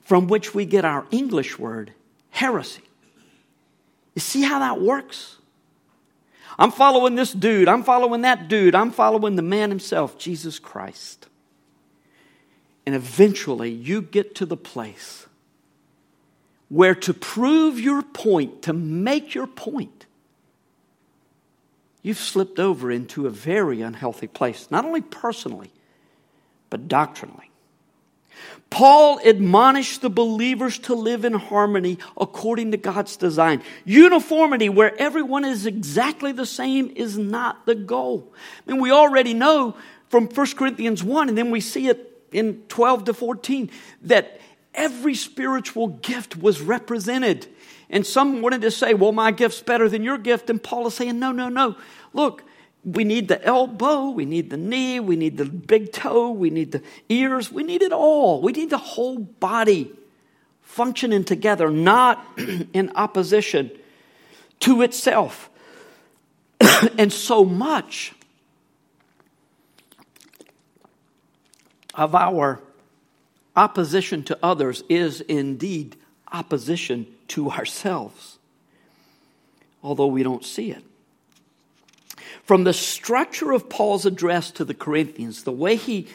[0.00, 1.92] from which we get our English word,
[2.30, 2.82] heresy.
[4.14, 5.38] You see how that works?
[6.58, 7.68] I'm following this dude.
[7.68, 8.74] I'm following that dude.
[8.74, 11.28] I'm following the man himself, Jesus Christ.
[12.84, 15.26] And eventually you get to the place
[16.68, 20.06] where to prove your point, to make your point,
[22.02, 25.70] you've slipped over into a very unhealthy place, not only personally,
[26.70, 27.51] but doctrinally.
[28.70, 33.62] Paul admonished the believers to live in harmony according to God's design.
[33.84, 38.32] Uniformity, where everyone is exactly the same, is not the goal.
[38.66, 39.76] Mean, we already know
[40.08, 43.70] from 1 Corinthians 1, and then we see it in 12 to 14,
[44.02, 44.40] that
[44.74, 47.46] every spiritual gift was represented.
[47.90, 50.48] And some wanted to say, well, my gift's better than your gift.
[50.48, 51.76] And Paul is saying, no, no, no.
[52.14, 52.42] Look,
[52.84, 56.72] we need the elbow, we need the knee, we need the big toe, we need
[56.72, 58.42] the ears, we need it all.
[58.42, 59.92] We need the whole body
[60.62, 62.24] functioning together, not
[62.72, 63.70] in opposition
[64.60, 65.48] to itself.
[66.98, 68.12] and so much
[71.94, 72.60] of our
[73.54, 75.96] opposition to others is indeed
[76.32, 78.38] opposition to ourselves,
[79.82, 80.82] although we don't see it.
[82.44, 86.08] From the structure of Paul's address to the Corinthians, the way he,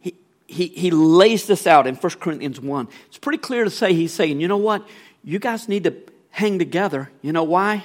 [0.00, 0.12] he,
[0.46, 4.40] he, lays this out in 1 Corinthians 1, it's pretty clear to say he's saying,
[4.40, 4.86] you know what?
[5.22, 5.94] You guys need to
[6.30, 7.10] hang together.
[7.22, 7.84] You know why?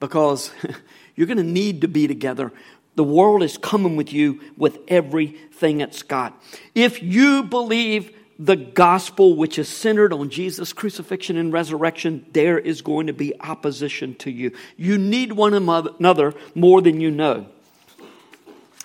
[0.00, 0.50] Because
[1.16, 2.52] you're going to need to be together.
[2.96, 6.40] The world is coming with you with everything it's got.
[6.74, 12.82] If you believe the gospel, which is centered on Jesus' crucifixion and resurrection, there is
[12.82, 14.52] going to be opposition to you.
[14.76, 17.46] You need one another more than you know.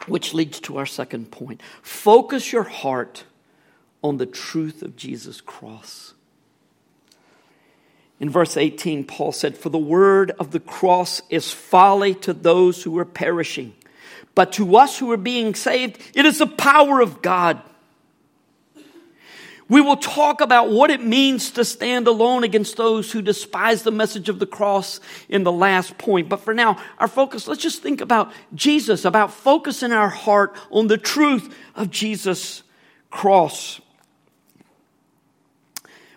[0.08, 1.62] Which leads to our second point.
[1.82, 3.26] Focus your heart
[4.04, 6.14] on the truth of Jesus' cross.
[8.20, 12.84] In verse 18, Paul said, For the word of the cross is folly to those
[12.84, 13.74] who are perishing,
[14.36, 17.62] but to us who are being saved, it is the power of God.
[19.70, 23.92] We will talk about what it means to stand alone against those who despise the
[23.92, 25.00] message of the cross
[25.30, 26.28] in the last point.
[26.28, 30.88] But for now, our focus, let's just think about Jesus, about focusing our heart on
[30.88, 32.64] the truth of Jesus'
[33.12, 33.80] cross.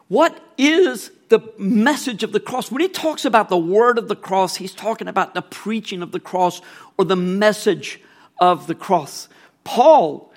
[0.09, 2.71] What is the message of the cross?
[2.71, 6.13] When he talks about the word of the cross, he's talking about the preaching of
[6.13, 6.63] the cross
[6.97, 8.01] or the message
[8.39, 9.29] of the cross.
[9.63, 10.33] Paul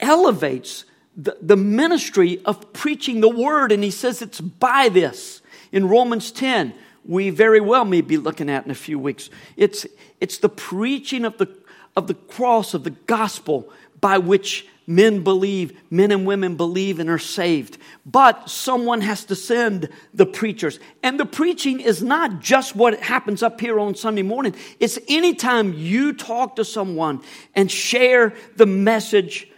[0.00, 0.84] elevates
[1.16, 5.40] the, the ministry of preaching the word, and he says it's by this.
[5.72, 9.30] In Romans 10, we very well may be looking at in a few weeks.
[9.56, 9.86] It's,
[10.20, 11.48] it's the preaching of the,
[11.96, 17.08] of the cross, of the gospel, by which men believe, men and women believe and
[17.08, 17.78] are saved.
[18.04, 20.78] But someone has to send the preachers.
[21.02, 25.72] And the preaching is not just what happens up here on Sunday morning, it's anytime
[25.72, 27.22] you talk to someone
[27.54, 29.48] and share the message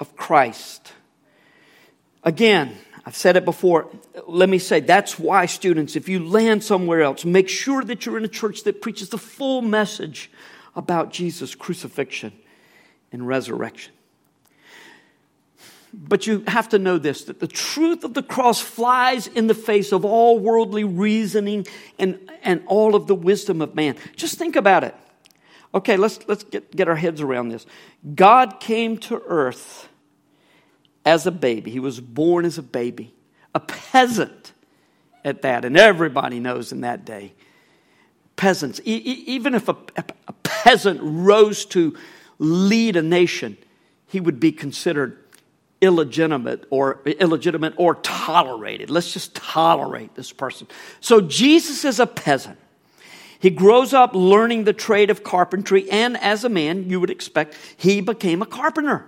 [0.00, 0.92] of Christ.
[2.22, 2.76] Again,
[3.06, 3.88] I've said it before.
[4.26, 8.16] Let me say that's why, students, if you land somewhere else, make sure that you're
[8.16, 10.30] in a church that preaches the full message
[10.74, 12.32] about Jesus' crucifixion
[13.12, 13.92] and resurrection.
[15.92, 19.54] But you have to know this that the truth of the cross flies in the
[19.54, 21.66] face of all worldly reasoning
[21.98, 23.96] and, and all of the wisdom of man.
[24.16, 24.94] Just think about it.
[25.74, 27.66] Okay, let's, let's get, get our heads around this.
[28.14, 29.88] God came to earth
[31.04, 31.70] as a baby.
[31.72, 33.12] He was born as a baby,
[33.54, 34.52] a peasant
[35.24, 35.64] at that.
[35.64, 37.32] And everybody knows in that day,
[38.36, 39.76] peasants, e- even if a,
[40.28, 41.96] a peasant rose to
[42.38, 43.56] lead a nation,
[44.06, 45.18] he would be considered
[45.80, 48.90] illegitimate or illegitimate or tolerated.
[48.90, 50.68] Let's just tolerate this person.
[51.00, 52.58] So Jesus is a peasant.
[53.44, 57.54] He grows up learning the trade of carpentry, and as a man, you would expect,
[57.76, 59.04] he became a carpenter.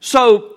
[0.00, 0.56] So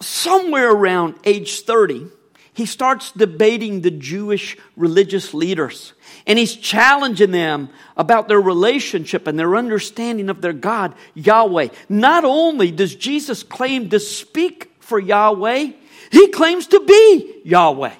[0.00, 2.08] somewhere around age 30,
[2.52, 5.92] he starts debating the Jewish religious leaders.
[6.26, 11.68] And he's challenging them about their relationship and their understanding of their God, Yahweh.
[11.88, 15.70] Not only does Jesus claim to speak for Yahweh,
[16.10, 17.94] he claims to be Yahweh.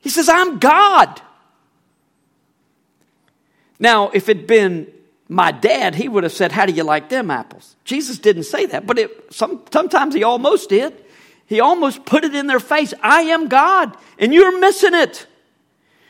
[0.00, 1.22] He says, I'm God.
[3.84, 4.90] Now, if it'd been
[5.28, 7.76] my dad, he would have said, How do you like them apples?
[7.84, 11.04] Jesus didn't say that, but it, some, sometimes he almost did.
[11.44, 15.26] He almost put it in their face I am God, and you're missing it.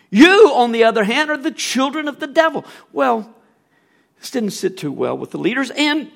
[0.09, 2.64] You, on the other hand, are the children of the devil.
[2.93, 3.29] Well,
[4.20, 6.12] this didn't sit too well with the leaders, and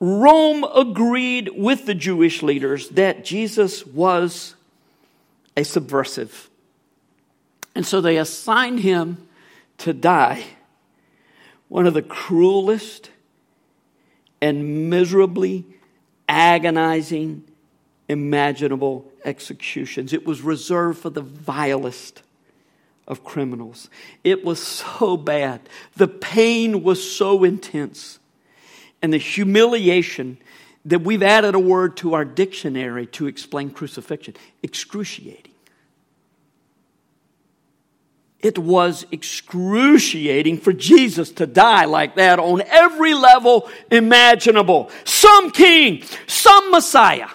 [0.00, 4.54] Rome agreed with the Jewish leaders that Jesus was
[5.58, 6.48] a subversive.
[7.74, 9.28] And so they assigned him
[9.76, 10.46] to die
[11.68, 13.10] one of the cruelest
[14.40, 15.64] and miserably
[16.28, 17.44] agonizing
[18.08, 20.12] imaginable executions.
[20.12, 22.22] It was reserved for the vilest
[23.06, 23.88] of criminals.
[24.24, 25.60] It was so bad.
[25.96, 28.18] The pain was so intense.
[29.02, 30.38] And the humiliation
[30.84, 35.52] that we've added a word to our dictionary to explain crucifixion excruciating.
[38.46, 44.88] It was excruciating for Jesus to die like that on every level imaginable.
[45.02, 47.26] Some king, some Messiah.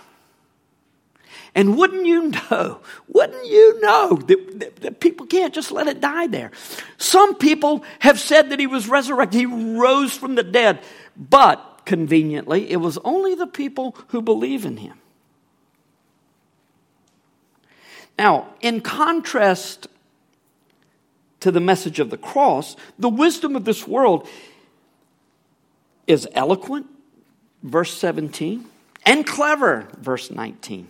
[1.53, 5.99] And wouldn't you know, wouldn't you know that, that, that, people can't just let it
[5.99, 6.51] die there?
[6.97, 10.79] Some people have said that he was resurrected, he rose from the dead,
[11.17, 14.97] but conveniently, it was only the people who believe in him.
[18.17, 19.89] Now, in contrast
[21.41, 24.27] to the message of the cross, the wisdom of this world
[26.07, 26.87] is eloquent,
[27.63, 28.65] verse 17,
[29.05, 30.87] and clever, verse 19.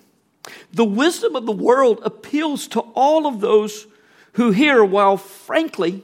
[0.74, 3.88] The wisdom of the world appeals to all of those
[4.34, 6.04] who hear, while frankly,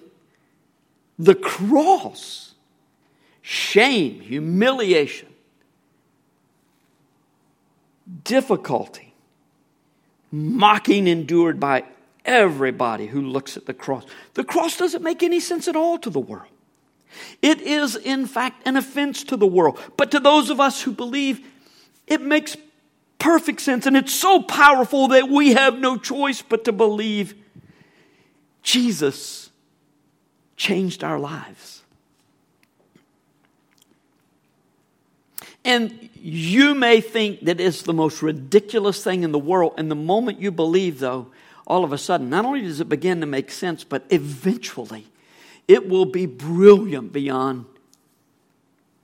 [1.20, 2.54] the cross,
[3.42, 5.30] shame, humiliation,
[8.24, 9.14] difficulty,
[10.32, 11.84] mocking endured by
[12.28, 14.06] everybody who looks at the cross.
[14.36, 16.52] The cross doesn't make any sense at all to the world.
[17.42, 19.80] It is, in fact, an offense to the world.
[19.96, 21.40] But to those of us who believe,
[22.06, 22.58] it makes
[23.18, 23.86] perfect sense.
[23.86, 27.34] And it's so powerful that we have no choice but to believe
[28.62, 29.50] Jesus
[30.58, 31.82] changed our lives.
[35.64, 39.74] And you may think that it's the most ridiculous thing in the world.
[39.78, 41.28] And the moment you believe, though,
[41.68, 45.06] all of a sudden, not only does it begin to make sense, but eventually
[45.68, 47.66] it will be brilliant beyond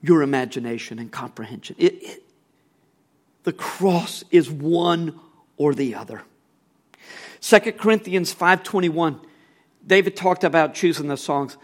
[0.00, 1.76] your imagination and comprehension.
[1.78, 2.22] It, it,
[3.44, 5.20] the cross is one
[5.58, 6.22] or the other.
[7.42, 9.20] 2 Corinthians 5:21
[9.86, 11.58] David talked about choosing the songs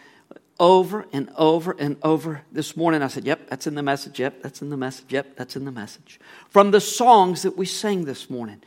[0.58, 3.02] over and over and over this morning.
[3.02, 4.20] I said, Yep, that's in the message.
[4.20, 5.10] Yep, that's in the message.
[5.10, 6.20] Yep, that's in the message.
[6.50, 8.62] From the songs that we sang this morning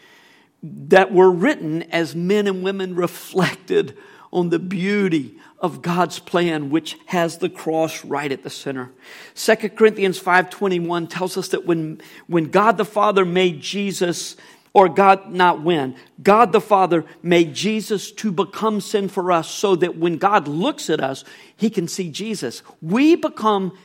[0.64, 3.98] that were written as men and women reflected
[4.32, 8.92] on the beauty of God's plan, which has the cross right at the center.
[9.36, 14.36] 2 Corinthians 5.21 tells us that when, when God the Father made Jesus
[14.74, 19.76] or God, not when, God the Father made Jesus to become sin for us so
[19.76, 21.24] that when God looks at us,
[21.56, 22.64] he can see Jesus.
[22.82, 23.78] We become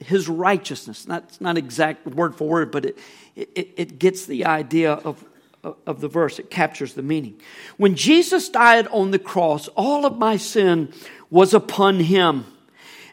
[0.00, 1.06] his righteousness.
[1.06, 2.98] Not, not exact word for word, but it,
[3.36, 5.24] it, it gets the idea of,
[5.62, 6.38] of the verse.
[6.38, 7.40] It captures the meaning.
[7.76, 10.92] When Jesus died on the cross, all of my sin
[11.30, 12.46] was upon him.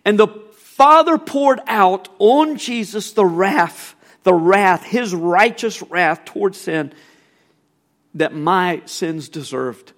[0.04, 6.58] And the Father poured out on Jesus the wrath, the wrath, his righteous wrath towards
[6.60, 6.94] sin
[8.14, 9.94] that my sins deserved.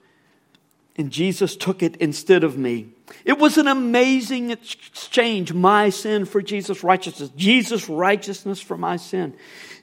[0.98, 2.90] And Jesus took it instead of me.
[3.26, 9.36] It was an amazing exchange, my sin for Jesus' righteousness, Jesus' righteousness for my sin.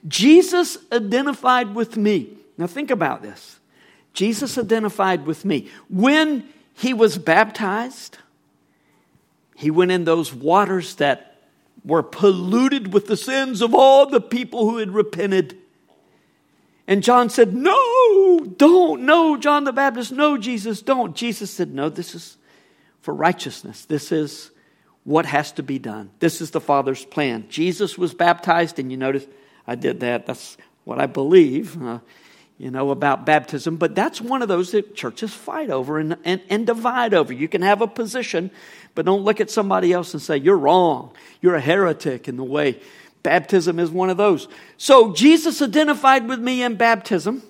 [0.07, 2.39] Jesus identified with me.
[2.59, 3.61] Now think about this.
[4.12, 5.68] Jesus identified with me.
[5.88, 8.18] When he was baptized,
[9.54, 11.38] he went in those waters that
[11.84, 15.56] were polluted with the sins of all the people who had repented.
[16.86, 19.02] And John said, No, don't.
[19.02, 20.12] No, John the Baptist.
[20.12, 21.14] No, Jesus, don't.
[21.14, 22.36] Jesus said, No, this is
[23.00, 23.84] for righteousness.
[23.84, 24.50] This is
[25.04, 26.11] what has to be done.
[26.18, 27.46] This is the Father's plan.
[27.48, 29.26] Jesus was baptized, and you notice
[29.66, 30.26] I did that.
[30.26, 32.00] That's what I believe, uh,
[32.59, 33.76] you know, about baptism.
[33.76, 37.32] But that's one of those that churches fight over and, and, and divide over.
[37.32, 38.50] You can have a position,
[38.94, 41.12] but don't look at somebody else and say, You're wrong.
[41.40, 42.80] You're a heretic in the way
[43.22, 44.48] Baptism is one of those.
[44.76, 47.42] So Jesus identified with me in baptism.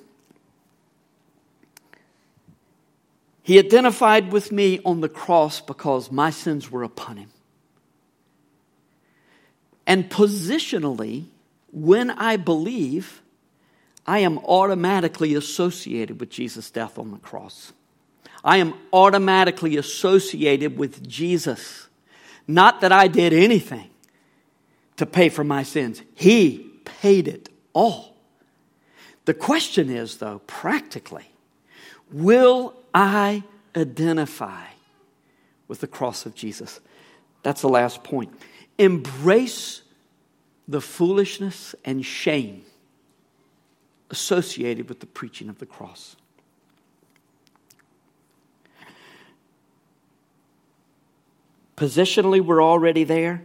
[3.42, 7.30] He identified with me on the cross because my sins were upon him.
[9.86, 11.26] And positionally,
[11.72, 13.22] when I believe,
[14.08, 17.74] I am automatically associated with Jesus' death on the cross.
[18.42, 21.88] I am automatically associated with Jesus.
[22.46, 23.90] Not that I did anything
[24.96, 26.00] to pay for my sins.
[26.14, 28.16] He paid it all.
[29.26, 31.30] The question is, though, practically,
[32.10, 33.42] will I
[33.76, 34.68] identify
[35.68, 36.80] with the cross of Jesus?
[37.42, 38.32] That's the last point.
[38.78, 39.82] Embrace
[40.66, 42.64] the foolishness and shame
[44.10, 46.16] associated with the preaching of the cross.
[51.76, 53.42] Positionally, we're already there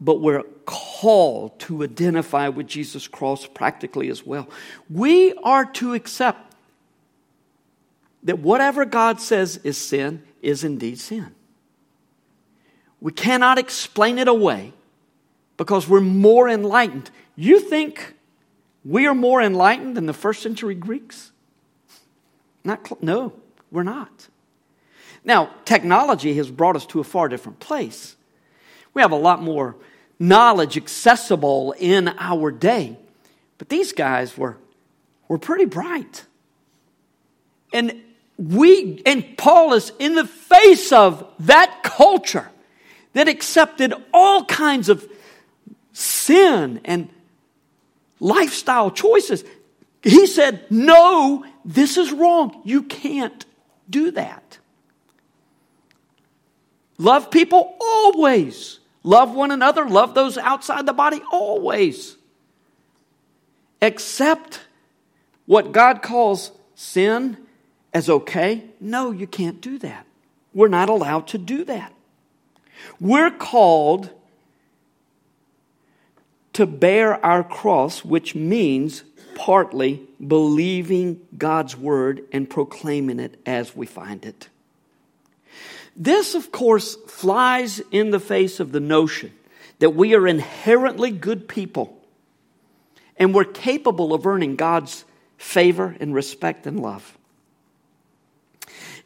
[0.00, 4.48] but we're called to identify with Jesus' cross practically as well.
[4.90, 6.54] We are to accept
[8.22, 11.34] that whatever God says is sin is indeed sin.
[13.00, 14.72] We cannot explain it away
[15.56, 17.10] because we're more enlightened.
[17.36, 18.13] You think
[18.84, 21.32] we are more enlightened than the first century Greeks?
[22.64, 23.32] Not cl- no,
[23.70, 24.28] we're not.
[25.24, 28.16] Now, technology has brought us to a far different place.
[28.92, 29.76] We have a lot more
[30.18, 32.96] knowledge accessible in our day.
[33.58, 34.56] But these guys were,
[35.28, 36.24] were pretty bright.
[37.72, 38.02] And
[38.36, 42.50] we, and Paul is in the face of that culture
[43.12, 45.08] that accepted all kinds of
[45.92, 47.08] sin and
[48.20, 49.44] lifestyle choices.
[50.02, 52.60] He said, No, this is wrong.
[52.64, 53.44] You can't
[53.88, 54.58] do that.
[56.98, 58.80] Love people always.
[59.02, 62.16] Love one another, love those outside the body always.
[63.82, 64.60] Accept
[65.44, 67.36] what God calls sin
[67.92, 68.64] as okay.
[68.80, 70.06] No, you can't do that.
[70.54, 71.92] We're not allowed to do that.
[72.98, 74.10] We're called
[76.54, 83.86] to bear our cross, which means partly believing God's word and proclaiming it as we
[83.86, 84.48] find it.
[85.96, 89.32] This, of course, flies in the face of the notion
[89.78, 92.00] that we are inherently good people
[93.16, 95.04] and we're capable of earning God's
[95.38, 97.16] favor and respect and love.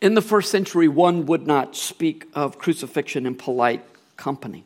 [0.00, 3.84] In the first century, one would not speak of crucifixion in polite
[4.16, 4.64] company.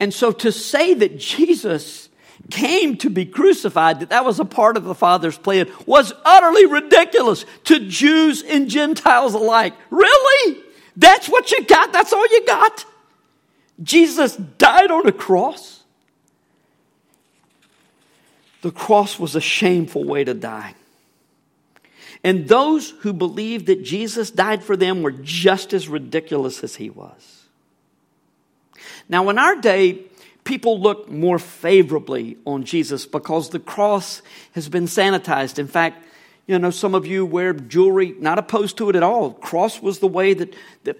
[0.00, 2.08] And so to say that Jesus
[2.50, 6.66] came to be crucified, that that was a part of the Father's plan, was utterly
[6.66, 9.74] ridiculous to Jews and Gentiles alike.
[9.90, 10.62] Really?
[10.96, 11.92] That's what you got?
[11.92, 12.84] That's all you got?
[13.82, 15.82] Jesus died on a cross?
[18.62, 20.74] The cross was a shameful way to die.
[22.24, 26.90] And those who believed that Jesus died for them were just as ridiculous as he
[26.90, 27.37] was.
[29.08, 30.04] Now, in our day,
[30.44, 35.58] people look more favorably on Jesus because the cross has been sanitized.
[35.58, 36.04] In fact,
[36.46, 39.32] you know, some of you wear jewelry, not opposed to it at all.
[39.32, 40.54] Cross was the way that,
[40.84, 40.96] that,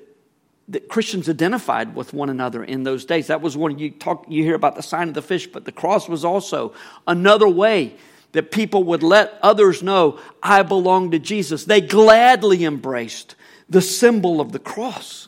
[0.69, 3.29] that Christians identified with one another in those days.
[3.29, 5.73] That was when you talk, you hear about the sign of the fish, but the
[5.73, 6.75] cross was also
[7.07, 7.97] another way
[8.33, 11.65] that people would let others know, I belong to Jesus.
[11.65, 13.35] They gladly embraced
[13.71, 15.28] the symbol of the cross.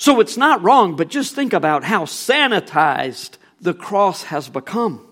[0.00, 5.06] So it's not wrong, but just think about how sanitized the cross has become.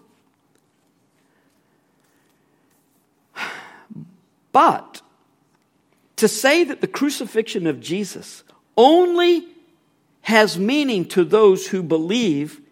[4.51, 5.03] But
[6.17, 8.45] to say that the crucifixion of Jesus
[8.79, 9.47] only
[10.23, 12.63] has meaning to those who believe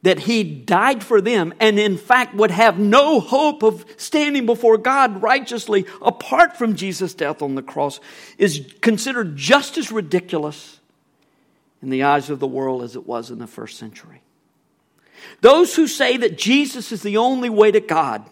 [0.00, 4.78] that he died for them and in fact would have no hope of standing before
[4.78, 8.00] God righteously apart from Jesus' death on the cross
[8.38, 10.80] is considered just as ridiculous
[11.82, 14.22] in the eyes of the world as it was in the first century.
[15.40, 18.24] Those who say that Jesus is the only way to God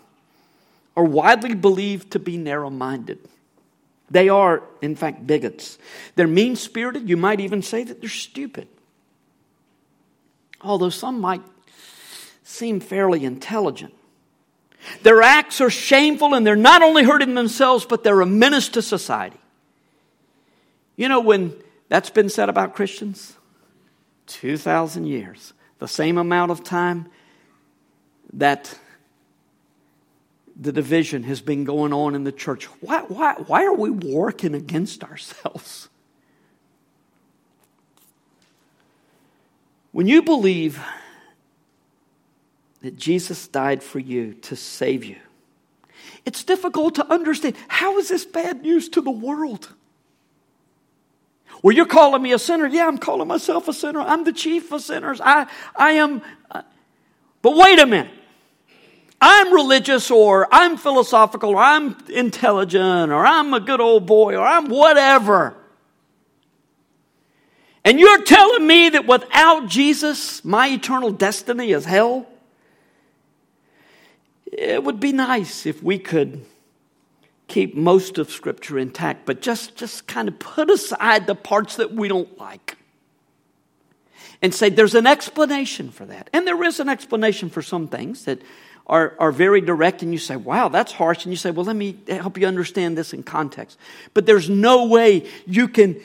[0.97, 3.19] are widely believed to be narrow minded.
[4.11, 5.79] They are, in fact, bigots.
[6.17, 7.09] They're mean spirited.
[7.09, 8.69] You might even say that they're stupid.
[10.61, 11.43] Although some might
[12.43, 13.95] seem fairly intelligent.
[15.03, 18.83] Their acts are shameful and they're not only hurting themselves, but they're a menace to
[18.83, 19.39] society.
[20.97, 21.55] You know, when
[21.89, 23.37] that's been said about Christians,
[24.31, 27.09] 2,000 years, the same amount of time
[28.33, 28.79] that
[30.57, 32.65] the division has been going on in the church.
[32.81, 35.89] Why, why, why are we working against ourselves?
[39.93, 40.81] When you believe
[42.83, 45.17] that Jesus died for you to save you.
[46.25, 47.57] It's difficult to understand.
[47.69, 49.75] How is this bad news to the world?
[51.63, 52.67] Well, you're calling me a sinner.
[52.67, 54.01] Yeah, I'm calling myself a sinner.
[54.01, 55.21] I'm the chief of sinners.
[55.23, 55.47] I,
[55.77, 56.23] I am.
[56.51, 56.63] Uh,
[57.43, 58.13] but wait a minute.
[59.21, 64.47] I'm religious or I'm philosophical or I'm intelligent or I'm a good old boy or
[64.47, 65.55] I'm whatever.
[67.85, 72.27] And you're telling me that without Jesus, my eternal destiny is hell?
[74.53, 76.45] it would be nice if we could
[77.51, 81.93] keep most of Scripture intact, but just, just kind of put aside the parts that
[81.93, 82.79] we don't like
[84.43, 86.31] and say there's an explanation for that.
[86.33, 88.41] And there is an explanation for some things that
[88.87, 91.25] are, are very direct, and you say, wow, that's harsh.
[91.25, 93.79] And you say, well, let me help you understand this in context.
[94.15, 96.01] But there's no way you can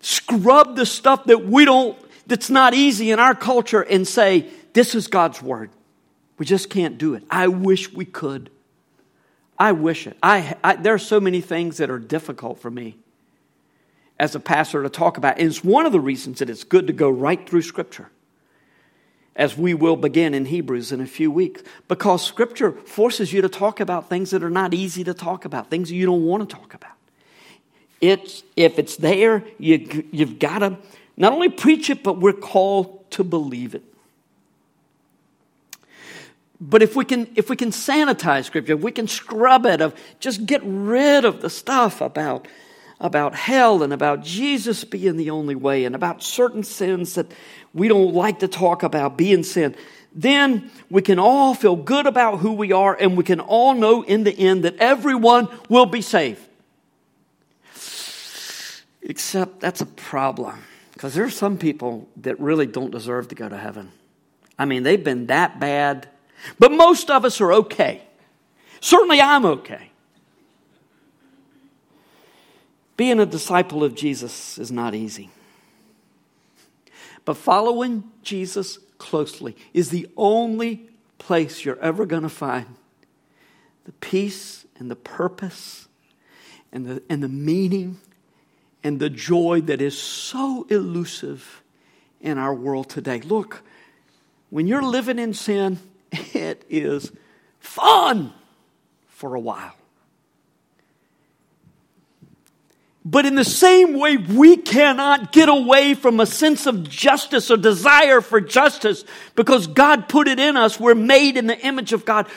[0.00, 4.94] scrub the stuff that we don't, that's not easy in our culture and say, this
[4.94, 5.70] is God's word.
[6.38, 7.24] We just can't do it.
[7.28, 8.50] I wish we could.
[9.60, 10.16] I wish it.
[10.22, 12.96] I, I, there are so many things that are difficult for me
[14.18, 15.38] as a pastor to talk about.
[15.38, 18.08] And it's one of the reasons that it's good to go right through Scripture,
[19.36, 21.62] as we will begin in Hebrews in a few weeks.
[21.88, 25.68] Because Scripture forces you to talk about things that are not easy to talk about,
[25.68, 26.92] things you don't want to talk about.
[28.00, 30.78] It's, if it's there, you, you've got to
[31.18, 33.84] not only preach it, but we're called to believe it.
[36.60, 39.94] But if we can, if we can sanitize scripture, if we can scrub it, of
[40.20, 42.46] just get rid of the stuff about,
[43.00, 47.32] about hell and about Jesus being the only way and about certain sins that
[47.72, 49.74] we don't like to talk about being sin,
[50.14, 54.02] then we can all feel good about who we are and we can all know
[54.02, 56.42] in the end that everyone will be saved.
[59.00, 63.48] Except that's a problem because there are some people that really don't deserve to go
[63.48, 63.90] to heaven.
[64.58, 66.06] I mean, they've been that bad
[66.58, 68.02] but most of us are okay.
[68.80, 69.90] Certainly, I'm okay.
[72.96, 75.30] Being a disciple of Jesus is not easy.
[77.24, 80.88] But following Jesus closely is the only
[81.18, 82.66] place you're ever going to find
[83.84, 85.88] the peace and the purpose
[86.72, 87.98] and the, and the meaning
[88.84, 91.62] and the joy that is so elusive
[92.20, 93.20] in our world today.
[93.20, 93.62] Look,
[94.50, 95.78] when you're living in sin,
[96.12, 97.12] it is
[97.58, 98.32] fun
[99.08, 99.74] for a while.
[103.04, 107.56] But in the same way, we cannot get away from a sense of justice or
[107.56, 109.04] desire for justice
[109.34, 110.78] because God put it in us.
[110.78, 112.28] We're made in the image of God.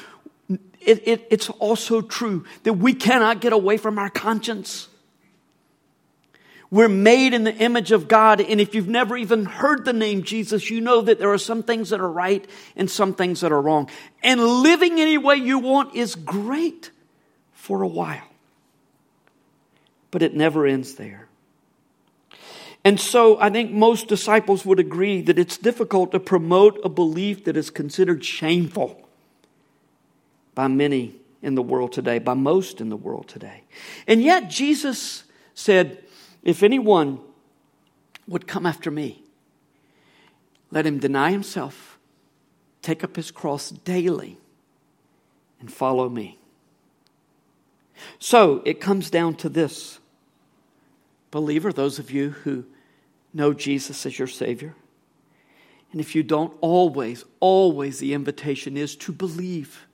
[0.50, 4.88] It, it, it's also true that we cannot get away from our conscience.
[6.74, 10.24] We're made in the image of God, and if you've never even heard the name
[10.24, 12.46] Jesus, you know that there are some things that are right
[12.76, 13.90] and some things that are wrong.
[14.24, 16.92] And living any way you want is great
[17.54, 18.24] for a while
[20.14, 21.28] but it never ends there.
[22.86, 27.46] And so I think most disciples would agree that it's difficult to promote a belief
[27.46, 29.10] that is considered shameful
[30.54, 33.64] by many in the world today, by most in the world today.
[34.06, 35.24] And yet Jesus
[35.56, 36.03] said,
[36.44, 37.20] If anyone
[38.28, 39.24] would come after me,
[40.72, 41.98] let him deny himself,
[42.82, 44.38] take up his cross daily,
[45.60, 46.40] and follow me.
[48.20, 50.00] So it comes down to this
[51.32, 52.66] believer, those of you who
[53.34, 54.76] know Jesus as your Savior.
[55.92, 59.86] And if you don't, always, always the invitation is to believe.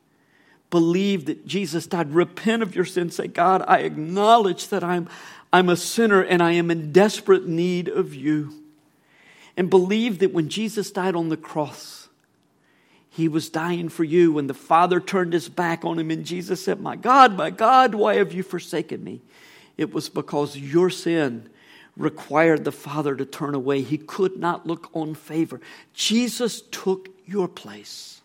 [0.70, 2.14] Believe that Jesus died.
[2.14, 3.16] Repent of your sins.
[3.16, 5.10] Say, God, I acknowledge that I'm,
[5.52, 8.54] I'm a sinner and I am in desperate need of you.
[9.58, 12.08] And believe that when Jesus died on the cross,
[13.10, 14.32] he was dying for you.
[14.32, 17.96] When the Father turned his back on him and Jesus said, My God, my God,
[17.96, 19.22] why have you forsaken me?
[19.76, 21.50] It was because your sin
[21.98, 23.82] required the Father to turn away.
[23.82, 25.60] He could not look on favor.
[25.94, 28.22] Jesus took your place.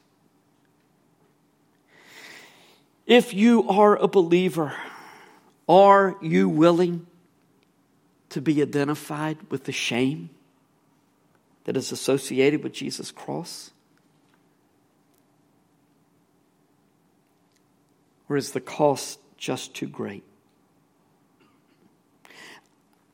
[3.07, 4.75] If you are a believer,
[5.69, 7.07] are you willing
[8.35, 10.29] to be identified with the shame
[11.67, 13.71] that is associated with Jesus' cross?
[18.29, 20.25] Or is the cost just too great?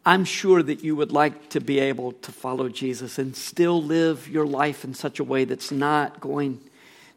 [0.07, 4.27] I'm sure that you would like to be able to follow Jesus and still live
[4.27, 6.63] your life in such a way that's not going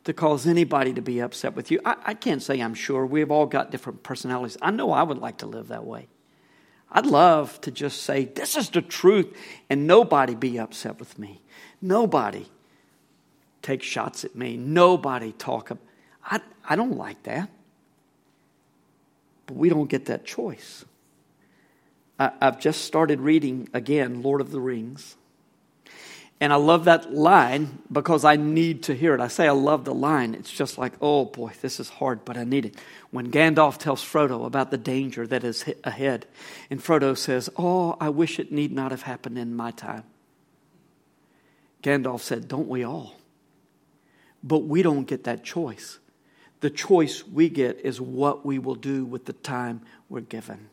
[0.04, 1.80] to cause anybody to be upset with you.
[1.86, 3.06] I, I, can't say I'm sure.
[3.06, 4.58] We've all got different personalities.
[4.62, 6.10] I know I would like to live that way.
[6.94, 9.36] I'd love to just say, This is the truth,
[9.70, 11.42] and nobody be upset with me.
[11.82, 12.46] Nobody
[13.64, 14.56] take shots at me.
[14.58, 15.72] Nobody talk.
[16.24, 17.50] I, I don't like that.
[19.48, 20.86] But we don't get that choice.
[22.20, 25.16] I, have just started reading again Lord of the Rings.
[26.40, 29.22] And I love that line because I need to hear it.
[29.22, 30.34] I say I love the line.
[30.34, 32.76] It's just like, oh boy, this is hard, but I need it.
[33.12, 36.26] When Gandalf tells Frodo about the danger that is ahead,
[36.70, 40.04] and Frodo says, Oh, I wish it need not have happened in my time.
[41.82, 43.16] Gandalf said, Don't we all?
[44.44, 46.00] But we don't get that choice.
[46.60, 50.70] The choice we get is what we will do with the time we're given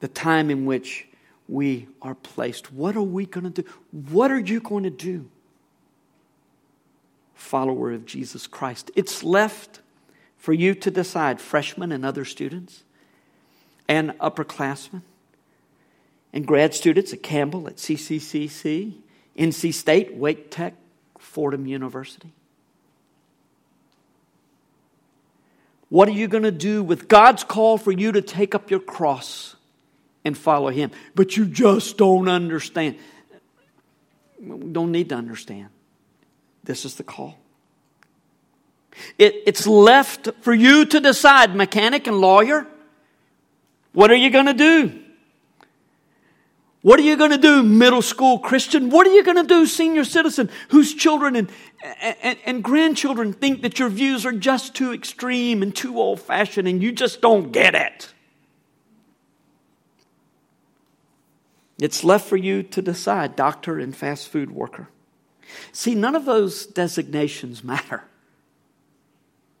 [0.00, 1.06] the time in which
[1.50, 2.72] we are placed.
[2.72, 3.68] What are we going to do?
[3.90, 5.28] What are you going to do?
[7.34, 8.90] Follower of Jesus Christ.
[8.94, 9.80] It's left
[10.38, 12.84] for you to decide, freshmen and other students,
[13.88, 15.02] and upperclassmen,
[16.32, 18.94] and grad students at Campbell, at CCCC,
[19.36, 20.74] NC State, Wake Tech,
[21.18, 22.32] Fordham University.
[25.88, 28.78] What are you going to do with God's call for you to take up your
[28.78, 29.56] cross?
[30.24, 30.90] And follow Him.
[31.14, 32.96] But you just don't understand.
[34.40, 35.68] We don't need to understand.
[36.64, 37.38] This is the call.
[39.18, 42.66] It, it's left for you to decide, mechanic and lawyer.
[43.92, 45.00] What are you going to do?
[46.82, 48.88] What are you going to do, middle school Christian?
[48.88, 51.50] What are you going to do, senior citizen, whose children and,
[52.00, 56.66] and, and grandchildren think that your views are just too extreme and too old fashioned
[56.66, 58.14] and you just don't get it?
[61.80, 64.88] It's left for you to decide, doctor and fast food worker.
[65.72, 68.04] See, none of those designations matter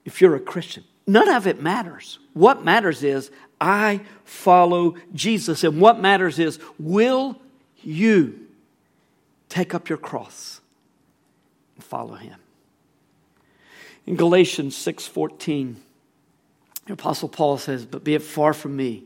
[0.04, 0.84] if you're a Christian.
[1.06, 2.18] None of it matters.
[2.34, 5.64] What matters is, I follow Jesus.
[5.64, 7.40] And what matters is, will
[7.82, 8.46] you
[9.48, 10.60] take up your cross
[11.74, 12.38] and follow him?
[14.06, 15.76] In Galatians 6:14,
[16.86, 19.04] the apostle Paul says, "But be it far from me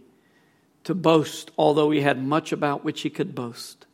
[0.84, 3.86] to boast, although he had much about which he could boast.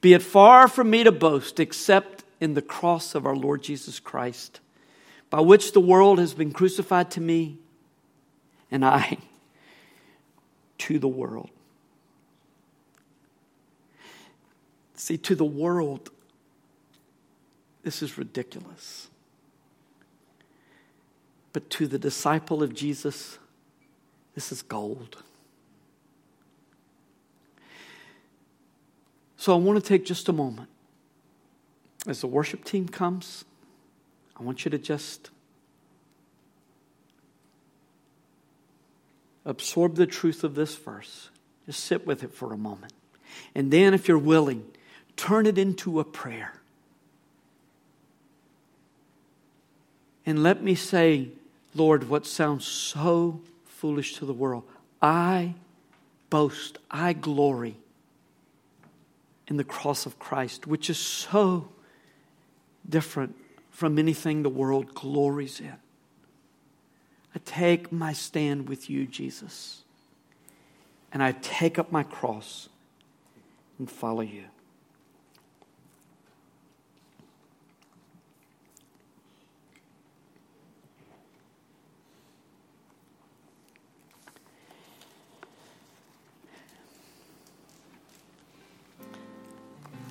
[0.00, 4.00] Be it far from me to boast, except in the cross of our Lord Jesus
[4.00, 4.60] Christ,
[5.28, 7.58] by which the world has been crucified to me,
[8.70, 9.18] and I
[10.78, 11.50] to the world.
[14.94, 16.10] See, to the world,
[17.82, 19.08] this is ridiculous.
[21.52, 23.38] But to the disciple of Jesus,
[24.34, 25.22] this is gold.
[29.40, 30.68] So I want to take just a moment.
[32.06, 33.46] As the worship team comes,
[34.38, 35.30] I want you to just
[39.46, 41.30] absorb the truth of this verse.
[41.64, 42.92] Just sit with it for a moment.
[43.54, 44.62] And then, if you're willing,
[45.16, 46.52] turn it into a prayer.
[50.26, 51.28] And let me say,
[51.74, 54.64] Lord, what sounds so foolish to the world.
[55.00, 55.54] I
[56.28, 57.76] boast, I glory
[59.50, 61.68] in the cross of Christ, which is so
[62.88, 63.34] different
[63.70, 65.74] from anything the world glories in.
[67.34, 69.82] I take my stand with you, Jesus,
[71.12, 72.68] and I take up my cross
[73.78, 74.44] and follow you.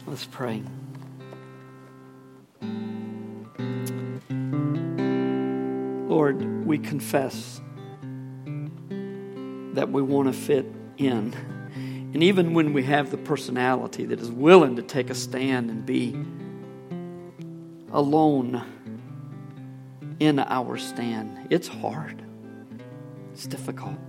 [0.10, 0.64] Let's pray.
[6.10, 7.62] Lord, we confess
[9.76, 10.66] that we want to fit
[10.98, 11.36] in.
[12.12, 15.86] And even when we have the personality that is willing to take a stand and
[15.86, 16.16] be
[17.92, 18.66] alone
[20.20, 22.20] in our stand, it's hard,
[23.32, 24.00] it's difficult.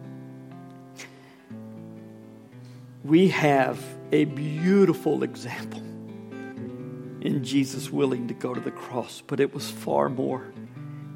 [3.11, 9.53] We have a beautiful example in Jesus willing to go to the cross, but it
[9.53, 10.47] was far more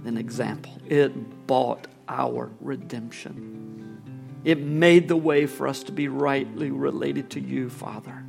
[0.02, 0.76] than example.
[0.88, 4.40] It bought our redemption.
[4.42, 8.24] It made the way for us to be rightly related to you, Father.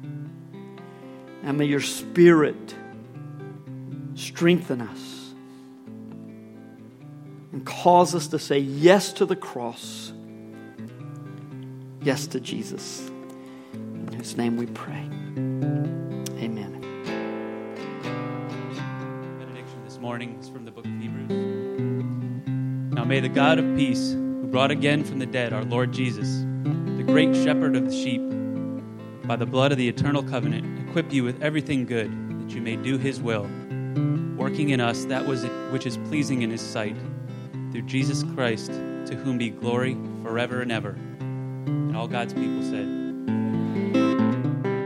[1.41, 2.75] And may your Spirit
[4.13, 5.33] strengthen us
[7.51, 10.13] and cause us to say yes to the cross,
[12.03, 13.09] yes to Jesus.
[14.33, 15.07] Name we pray.
[16.43, 16.81] Amen.
[19.39, 21.29] Benediction this morning is from the book of Hebrews.
[22.93, 26.39] Now may the God of peace, who brought again from the dead our Lord Jesus,
[26.97, 28.21] the great shepherd of the sheep,
[29.25, 32.11] by the blood of the eternal covenant, equip you with everything good,
[32.41, 33.47] that you may do his will,
[34.35, 36.97] working in us that which is pleasing in his sight,
[37.71, 40.89] through Jesus Christ, to whom be glory forever and ever.
[40.89, 43.04] And all God's people said,